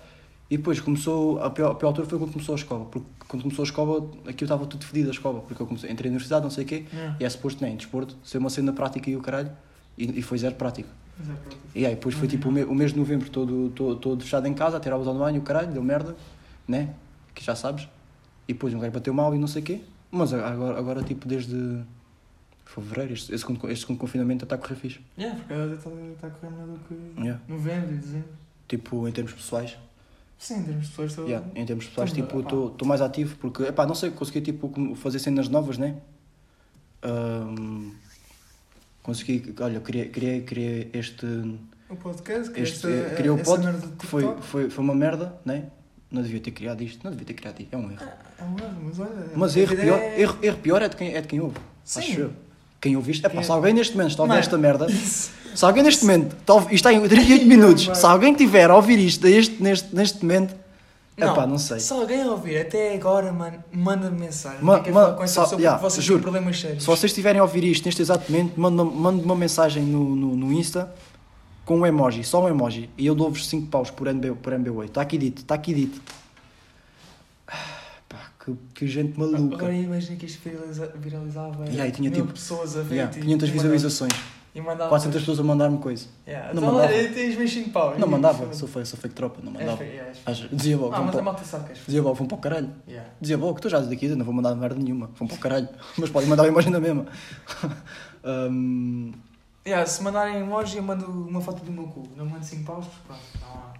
[0.49, 2.85] E depois começou, a pior, a pior altura foi quando começou a escola.
[2.85, 5.41] Porque quando começou a escola, aqui eu estava tudo fedido a escola.
[5.41, 7.17] Porque eu comecei, entrei na universidade, não sei o quê, Yeah.
[7.19, 9.51] e é suposto nem desporto, ser uma cena prática e o caralho.
[9.97, 10.85] E, e foi zero próprio.
[11.73, 14.45] E aí depois foi tipo o, me- o mês de novembro todo, todo, todo fechado
[14.47, 16.15] em casa, a tirar aulas online e o caralho, deu merda,
[16.67, 16.93] né?
[17.33, 17.87] Que já sabes.
[18.47, 19.81] E depois um gajo bateu mal e não sei o quê.
[20.15, 21.83] Mas agora, agora tipo, desde
[22.63, 24.99] fevereiro, este, este, segundo- este segundo confinamento está a correr fixe.
[25.17, 25.89] Yeah, porque ela está
[26.21, 27.41] tá correndo melhor do que Yeah.
[27.47, 28.29] novembro e dezembro.
[28.67, 29.77] Tipo, em termos pessoais.
[30.37, 31.25] Sim, em termos de pessoas, estou.
[31.25, 35.19] Yeah, em termos pessoais, tipo, estou mais ativo porque, epá, não sei, consegui tipo fazer
[35.19, 35.97] cenas novas, né?
[37.03, 37.91] Ahm,
[39.03, 41.25] consegui, olha, criei, criei, criei este,
[41.89, 43.63] O podcast, que este esta, eh, criei o pod,
[43.99, 45.69] que foi, foi, foi uma merda, né?
[46.11, 48.01] Não devia ter criado isto, não devia ter criado isto, é um erro.
[48.39, 49.09] É um erro, mas olha.
[49.35, 51.57] Mas erro pior, é- erro, erro pior é de quem, é de quem ouve.
[51.83, 51.99] Sim.
[51.99, 52.31] Acho eu.
[52.79, 54.87] Quem ouve isto, epá, Quem- se alguém neste momento está a ouvir Mano, esta merda,
[55.55, 57.99] se alguém neste momento está isto está em 38 minutos, Mano.
[57.99, 60.53] se alguém tiver a ouvir isto este, neste, neste momento,
[61.17, 61.79] Não, epá, não sei.
[61.79, 64.59] Se alguém ouvir até agora, mano, manda-me mensagem.
[64.61, 66.21] Ma- ma- com essa só- pessoa yeah, vocês juro.
[66.21, 66.83] problemas sérios.
[66.83, 70.15] Se vocês estiverem a ouvir isto neste exato momento, mande uma, mande uma mensagem no,
[70.15, 70.93] no, no Insta
[71.65, 74.85] com um emoji, só um emoji, e eu dou-vos 5 paus por, NB, por MB8.
[74.85, 76.01] Está aqui dito, está aqui dito.
[77.47, 77.53] Ah,
[78.07, 79.55] Pá, que, que gente maluca.
[79.55, 81.65] Agora imagina que isto viraliza, viralizava.
[81.65, 82.95] Yeah, e tinha mil tipo- pessoas a ver.
[82.95, 84.13] Yeah, e- 500 e mandava- visualizações,
[84.53, 84.89] E mandava.
[84.89, 86.05] 400 pessoas a mandar-me coisa.
[86.27, 86.53] Yeah.
[86.53, 86.93] Não Então, mandava.
[86.93, 87.97] olha, Tens meus 5 paus.
[87.99, 88.59] Não mandava, foda-se.
[88.59, 89.83] sou fake, sou fake tropa, não mandava.
[89.83, 90.47] yeah, és feio.
[90.51, 92.39] Às- Dizia logo, Ah, mas a malta sabe que és dizia logo, vão para o
[92.39, 92.69] caralho.
[92.87, 93.09] Yeah.
[93.19, 95.69] Dizia logo, tu já daqui, não vou mandar merda nenhuma, vão para o caralho.
[95.97, 97.05] Mas podem mandar a imagem da mesma.
[98.23, 99.11] Hum,
[99.67, 102.07] Yeah, se mandarem emoji, eu mando uma foto do meu cu.
[102.15, 103.19] Não mando 5 paus, pronto.
[103.41, 103.73] Não há.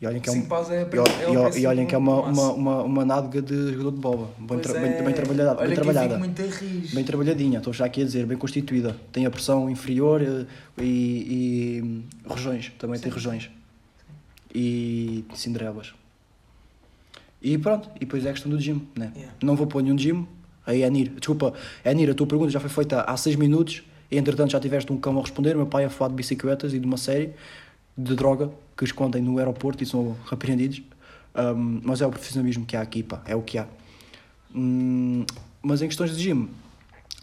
[0.00, 1.98] e olhem que é um, 5 paus é, E, é e, e olhem que é
[1.98, 4.30] uma, uma, uma, uma nádega de jogador de bola.
[4.38, 4.80] Bem, tra- é.
[4.80, 5.58] bem, bem trabalhada.
[5.58, 6.18] Olha Bem trabalhada.
[6.18, 6.94] muito a.
[6.94, 8.96] Bem trabalhadinha, estou já aqui a dizer, bem constituída.
[9.10, 10.46] Tem a pressão inferior eh,
[10.78, 13.14] e, e hum, rojões, também tem Sim.
[13.16, 13.50] rojões.
[14.54, 15.92] E cinderelas.
[17.42, 19.10] E pronto, e depois é a questão do gym, né?
[19.16, 19.34] Yeah.
[19.42, 20.24] Não vou pôr nenhum gym.
[20.64, 21.52] Aí, Anir, desculpa,
[21.84, 23.82] Anir, a tua pergunta já foi feita há 6 minutos e
[24.18, 25.56] entretanto já tiveste um cão a responder.
[25.56, 27.32] Meu pai a falar de bicicletas e de uma série
[27.96, 30.82] de droga que escondem no aeroporto e são repreendidos.
[31.34, 33.66] Um, mas é o profissionalismo que há aqui, pá, é o que há.
[34.54, 35.24] Hum,
[35.62, 36.48] mas em questões de gym,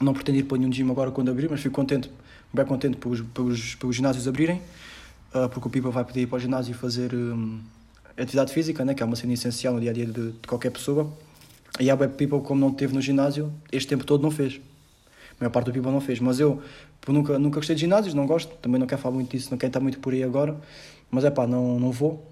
[0.02, 2.10] não pretendo ir para nenhum gym agora quando abrir, mas fico contente,
[2.52, 4.62] bem contente pelos, pelos, pelos ginásios abrirem,
[5.34, 7.60] ah, porque o Pipa vai poder ir para o ginásio fazer hum,
[8.18, 10.72] atividade física, né, que é uma cena essencial no dia a dia de, de qualquer
[10.72, 11.12] pessoa.
[11.80, 14.60] E a Web People, como não teve no ginásio, este tempo todo não fez.
[15.40, 16.20] Maior parte do people não fez.
[16.20, 16.62] Mas eu
[17.08, 19.70] nunca, nunca gostei de ginásios, não gosto, também não quero falar muito disso, não quero
[19.70, 20.56] estar muito por aí agora.
[21.10, 22.26] Mas é pá, não, não vou.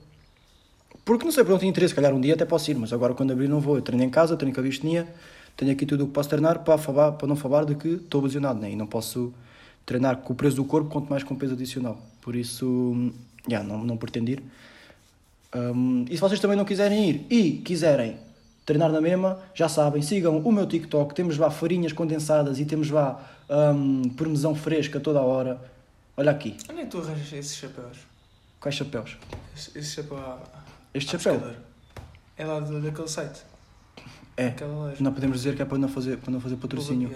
[1.03, 2.91] Porque não sei, porque não tenho interesse, se calhar um dia até posso ir, mas
[2.91, 3.78] agora quando abrir não vou.
[3.78, 5.08] Eu treino em casa, treino com a bisteninha,
[5.55, 8.22] tenho aqui tudo o que posso treinar para, falar, para não falar de que estou
[8.22, 8.72] lesionado, né?
[8.72, 9.34] E não posso
[9.86, 11.97] treinar com o peso do corpo, quanto mais com peso adicional.
[12.22, 13.14] Por isso,
[13.49, 14.43] já, não, não pretendo ir.
[15.55, 18.18] Um, e se vocês também não quiserem ir e quiserem
[18.68, 22.89] treinar na mesma, já sabem, sigam o meu TikTok, temos lá farinhas condensadas e temos
[22.91, 25.59] lá um, parmesão fresca toda a hora.
[26.18, 27.99] Olha aqui, Onde é que tu arranjas esses chapéus?
[28.59, 29.18] quais chapéus?
[29.55, 30.39] Esse, esse chapéu à,
[30.93, 31.39] Este à chapéu?
[31.39, 31.61] pescador.
[32.36, 33.39] É lá do, daquele site.
[34.36, 34.53] É,
[34.99, 37.09] não podemos dizer que é para não fazer, para não fazer patrocínio.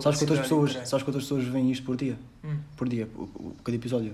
[0.00, 2.18] Sabes quantas pessoas, sabes quantas pessoas veem isto por dia?
[2.44, 2.58] Hum.
[2.76, 4.12] Por dia, o, cada episódio?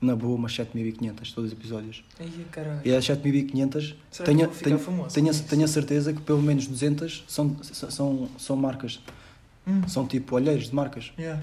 [0.00, 2.04] Na boa, umas 7500, todos os episódios.
[2.20, 2.80] Ai, caralho.
[2.84, 5.44] E das 7500, Será tenho, famoso com isso?
[5.44, 9.00] tenho a certeza que pelo menos 200 são, são, são marcas.
[9.66, 9.82] Hum.
[9.88, 11.12] São tipo olheiros de marcas.
[11.18, 11.42] Yeah.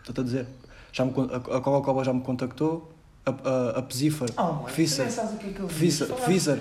[0.00, 0.46] Estou-te a dizer.
[0.92, 2.92] Já me, a a Coca-Cola já me contactou.
[3.24, 5.68] A, a, a Pesifer, Oh, Fisser, é.
[5.68, 6.58] Fisser,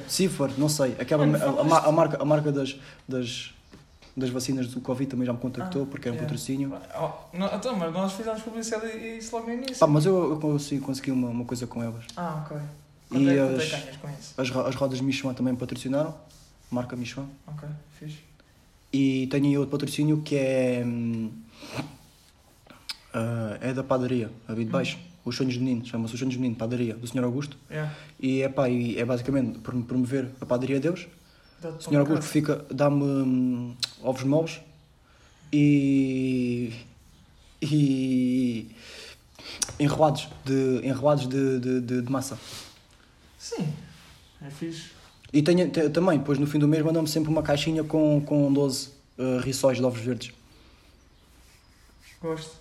[0.60, 0.96] não sei.
[1.00, 2.76] Aquela, a, a marca, a marca das,
[3.08, 3.52] das,
[4.16, 6.28] das vacinas do Covid também já me contactou Ah, porque era um yeah.
[6.28, 6.74] patrocínio.
[7.00, 9.78] Oh, não, então, mas nós fizemos publicidade e isso logo no início.
[9.78, 12.04] Pá, mas eu, eu consegui, consegui uma, uma coisa com elas.
[12.18, 12.58] Ah, ok.
[12.58, 14.34] E Quanto é, é as-?
[14.38, 16.16] As, as rodas Michelin também me patrocinaram,
[16.70, 17.28] marca Michelin.
[17.48, 17.68] Ok,
[18.00, 18.20] fixe.
[18.94, 20.84] E tenho aí outro patrocínio que é.
[20.86, 21.32] hum,
[23.14, 24.98] ah, é da padaria, ali de baixo.
[25.24, 27.24] Os Sonhos de Menino, chama-se Os Sonhos de Menino, padaria, do Sr.
[27.24, 27.56] Augusto.
[27.70, 27.94] Yeah.
[28.20, 31.08] E é pá, e é basicamente promover a padaria deles.
[31.62, 34.60] Para Augusto fica, dá-me hum, ovos moles
[35.54, 36.74] e.
[37.62, 38.76] e.
[39.80, 42.38] enrolados de, enrolados de, de, de, de massa.
[43.38, 43.72] Sim,
[44.42, 44.90] é fixe.
[45.34, 48.52] E tenho, te- também, depois no fim do mês mandam-me sempre uma caixinha com, com
[48.52, 50.34] 12 uh, rissóis de ovos verdes.
[52.22, 52.56] Gosto.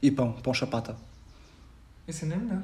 [0.00, 0.96] E pão, pão chapata.
[2.06, 2.62] Esse nem não.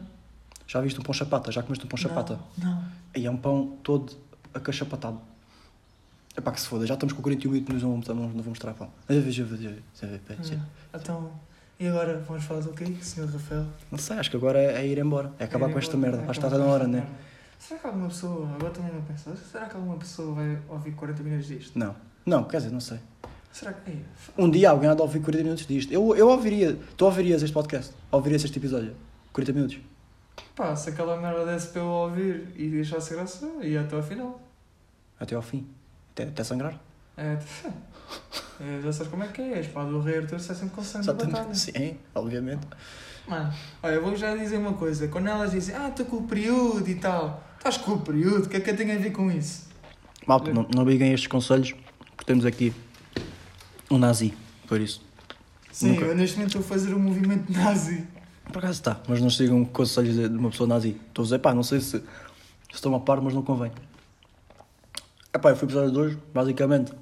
[0.66, 1.50] Já viste um pão chapata?
[1.50, 2.38] Já comeste um pão chapata?
[2.56, 2.84] Não.
[3.16, 4.16] E é um pão todo
[4.54, 5.20] acachapatado.
[6.38, 8.88] É pá que se foda, já estamos com 41 minutos, não vamos, não vamos pão.
[9.10, 10.60] Hum.
[10.94, 11.32] Então,
[11.80, 13.26] e agora vamos falar do quê, Sr.
[13.26, 13.66] Rafael?
[13.90, 15.32] Não sei, acho que agora é, é ir embora.
[15.36, 16.18] É acabar É, com esta merda.
[16.18, 16.98] é Acho que está na hora, né?
[17.00, 17.12] merda.
[17.58, 21.22] Será que alguma pessoa, agora também não penso, será que alguma pessoa vai ouvir 40
[21.24, 21.76] minutos disto?
[21.76, 21.96] Não.
[22.24, 23.00] Não, quer dizer, não sei.
[23.50, 23.90] Será que.
[23.90, 24.04] Ei,
[24.38, 25.92] Um dia alguém há de ouvir 40 minutos disto.
[25.92, 26.78] Eu, eu ouviria.
[26.96, 27.92] Tu ouvirias este podcast?
[28.12, 28.94] Ouvirias este episódio?
[29.32, 29.78] 40 minutos?
[30.54, 34.40] pá, se aquela merda desse para eu ouvir e deixasse graça, ia até ao final.
[35.18, 35.66] Até ao fim.
[36.18, 36.74] Até, até sangrar?
[37.16, 37.38] É,
[38.60, 40.82] é, já sabes como é que é, a espada do rei Arthur sai sempre com
[40.82, 41.50] sangue da batalha.
[41.52, 41.58] Exatamente.
[41.58, 42.66] Sim, obviamente.
[43.28, 45.06] Mano, olha, eu vou já dizer uma coisa.
[45.06, 48.48] Quando elas dizem, ah, estou com o período e tal, estás com o período, o
[48.48, 49.68] que é que eu tenho a ver com isso?
[50.26, 51.72] Malta, não, não liguem estes conselhos,
[52.16, 52.74] porque temos aqui
[53.88, 54.34] um nazi,
[54.66, 55.06] por isso.
[55.70, 56.06] Sim, Nunca.
[56.06, 58.04] eu neste momento estou a fazer um movimento nazi.
[58.52, 61.00] Por acaso está, mas não sigam conselhos de de uma pessoa nazi.
[61.08, 62.04] Estou a dizer, pá, não sei se, se
[62.72, 63.70] estão a par, mas não convém.
[65.38, 66.92] Epá, eu fui episódio de hoje, basicamente.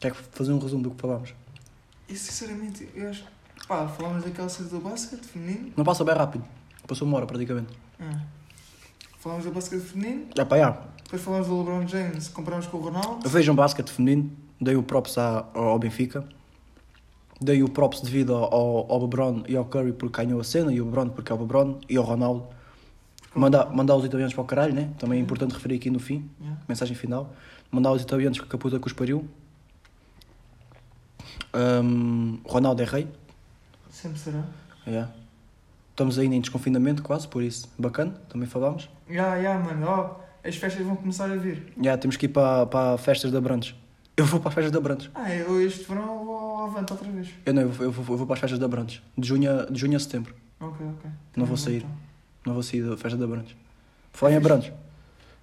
[0.00, 1.34] Quer fazer um resumo do que falámos?
[2.08, 3.22] E sinceramente, eu acho.
[3.68, 5.72] Pá, falámos daquela cena do basquete feminino.
[5.76, 6.42] Não passa bem rápido.
[6.86, 7.68] Passou uma hora praticamente.
[8.00, 8.18] Ah.
[9.18, 10.26] Falámos do basquete feminino.
[10.38, 10.70] É pá, já.
[11.02, 13.28] Depois falámos do LeBron James, comparámos com o Ronaldo.
[13.28, 16.26] Vejam basquete feminino, dei o props à- ao Benfica.
[17.42, 20.72] Dei o props devido ao, ao, ao LeBron e ao Curry porque ganhou a cena,
[20.72, 22.46] e o LeBron porque é o LeBron, e ao Ronaldo.
[23.34, 24.90] Mandar, mandar os italianos para o caralho, né?
[24.98, 26.60] Também é importante referir aqui no fim, Yeah.
[26.68, 27.32] mensagem final.
[27.70, 29.28] Mandar os italianos que a puta que os pariu.
[31.52, 33.08] Ahm, Ronaldo é rei.
[33.90, 34.44] Sempre será.
[34.86, 35.12] Yeah.
[35.90, 38.88] Estamos ainda em desconfinamento quase, por isso, bacana, também falámos.
[39.08, 40.16] Ya, ya, mano, ó,
[40.46, 41.72] as festas vão começar a vir.
[41.78, 43.74] Yeah, temos que ir para, para festas de Abrantes.
[44.16, 45.10] Eu vou para as festas de Abrantes.
[45.14, 47.28] Ah, eu este verão vou ao Avante outra vez.
[47.46, 49.02] Eu não, eu vou, eu vou, eu vou para as festas de Abrantes.
[49.18, 50.34] De junho a, de junho a setembro.
[50.60, 51.10] Ok, ok.
[51.36, 51.76] Não vou Tá bom, sair.
[51.78, 51.90] então.
[52.46, 53.56] Não vou sair da festa de Abrantes.
[54.12, 54.72] Falar em Abrantes.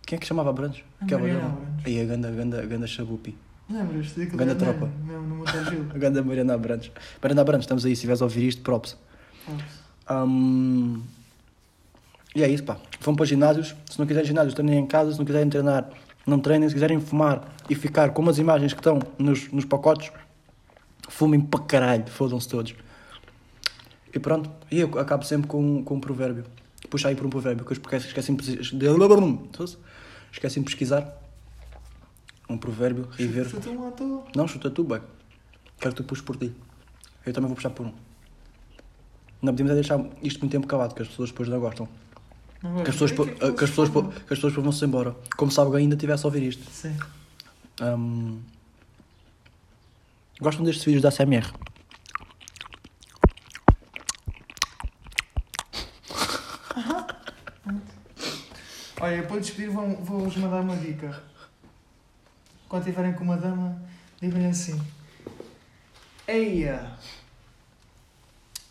[0.06, 0.84] Quem é que chamava Abrantes?
[1.00, 1.54] A Que o Mariana dela?
[1.54, 1.86] Abrantes.
[1.86, 3.36] Aí a ganda, ganda, ganda chabupi.
[3.70, 4.90] Lembras-te Ganda da tropa.
[5.06, 5.44] Mesmo no.
[5.96, 6.92] A ganda Mariana Abrantes.
[7.22, 7.92] Mariana Abrantes, estamos aí.
[7.92, 8.98] Se estiveres a ouvir isto, props.
[10.10, 11.02] Hum,
[12.36, 12.78] E é isso, pá.
[13.00, 13.76] Vão para ginásios.
[13.90, 15.14] Se não quiserem ginásios, treinem em casa.
[15.14, 15.90] Se não quiserem treinar,
[16.28, 16.68] não treinem.
[16.68, 20.12] Se quiserem fumar e ficar como as imagens que estão nos, nos pacotes,
[21.08, 22.08] fumem para caralho.
[22.08, 22.76] Fodam-se todos.
[24.14, 24.50] E pronto.
[24.70, 26.44] E eu acabo sempre com, com um provérbio.
[26.92, 28.76] Puxa aí por um provérbio, que eu esqueci, de-
[30.66, 31.18] pesquisar.
[32.50, 33.48] Um provérbio, rever.
[33.50, 34.26] Chuta um à toa.
[34.36, 35.02] Não, chuta tu, bem.
[35.80, 36.54] Quero que tu puxes por ti.
[37.26, 37.94] Eu também vou puxar por um.
[39.42, 41.88] Não podemos é deixar isto muito tempo calado, que as pessoas depois não gostam.
[42.62, 43.22] Não Que as pessoas, que
[43.64, 45.16] as pessoas, que as vão-se embora.
[45.38, 46.70] Como se alguém ainda tivesse a ouvir isto.
[46.70, 46.96] Sim.
[47.82, 48.40] Hum,
[50.42, 51.48] Gostam destes vídeos da ASMR?
[59.12, 61.22] Olha, para despedir vou-vos mandar uma dica.
[62.70, 63.76] Quando estiverem com uma dama,
[64.22, 64.80] digam-lhe assim.
[66.28, 66.92] Eia!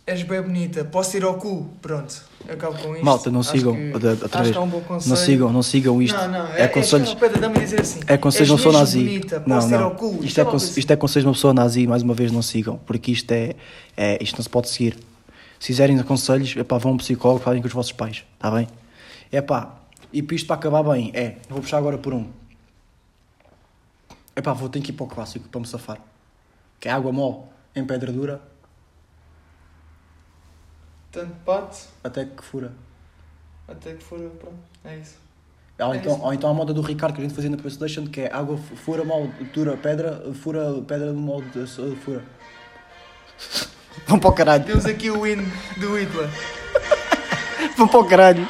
[0.07, 1.69] És bem bonita, posso ir ao cu?
[1.83, 3.05] Pronto, acabo com isto.
[3.05, 3.75] Malta, não Acho sigam.
[3.77, 4.57] que- outra- outra vez.
[4.57, 5.11] é um bom conselho.
[5.11, 6.17] Não sigam, não sigam isto.
[6.17, 7.11] Não, não, é, é, conselhos.
[7.11, 8.01] É, assim.
[8.07, 8.99] É conselhos, "És não sou mesmo nazi.
[9.05, 9.85] Bonita, não, posso ir não.
[9.85, 10.19] ao cu?
[10.25, 10.81] Isto é, conse- assim.
[10.81, 13.55] isto é conselhos de uma pessoa nazi, mais uma vez não sigam, porque isto é,
[13.97, 14.97] é isto não se pode seguir.
[15.61, 18.67] Se fizerem conselhos, epá, vão a um psicólogo, falem com os vossos pais, está bem?
[19.31, 19.77] Epá,
[20.13, 22.31] e para isto para acabar bem, é, vou puxar agora por um.
[24.37, 25.99] Epá, vou ter que ir para o clássico para me safar.
[26.79, 27.45] Que é água mole
[27.75, 28.41] em pedra dura
[31.13, 32.73] Tanto bate, até que fura.
[33.67, 34.19] até que for.
[34.19, 35.17] Pronto, é isso.
[35.81, 36.23] Ou É então, isso.
[36.25, 38.57] ou então a moda do Ricardo que a gente fazia na PlayStation, que é água
[38.57, 41.67] fu- fura mal, dura pedra, fura pedra do molde,
[42.05, 42.23] fura.
[44.07, 44.65] Vão para o caralho.
[44.65, 45.37] Temos aqui o win
[45.79, 46.29] do Hitler.
[47.77, 48.49] Vão para o caralho.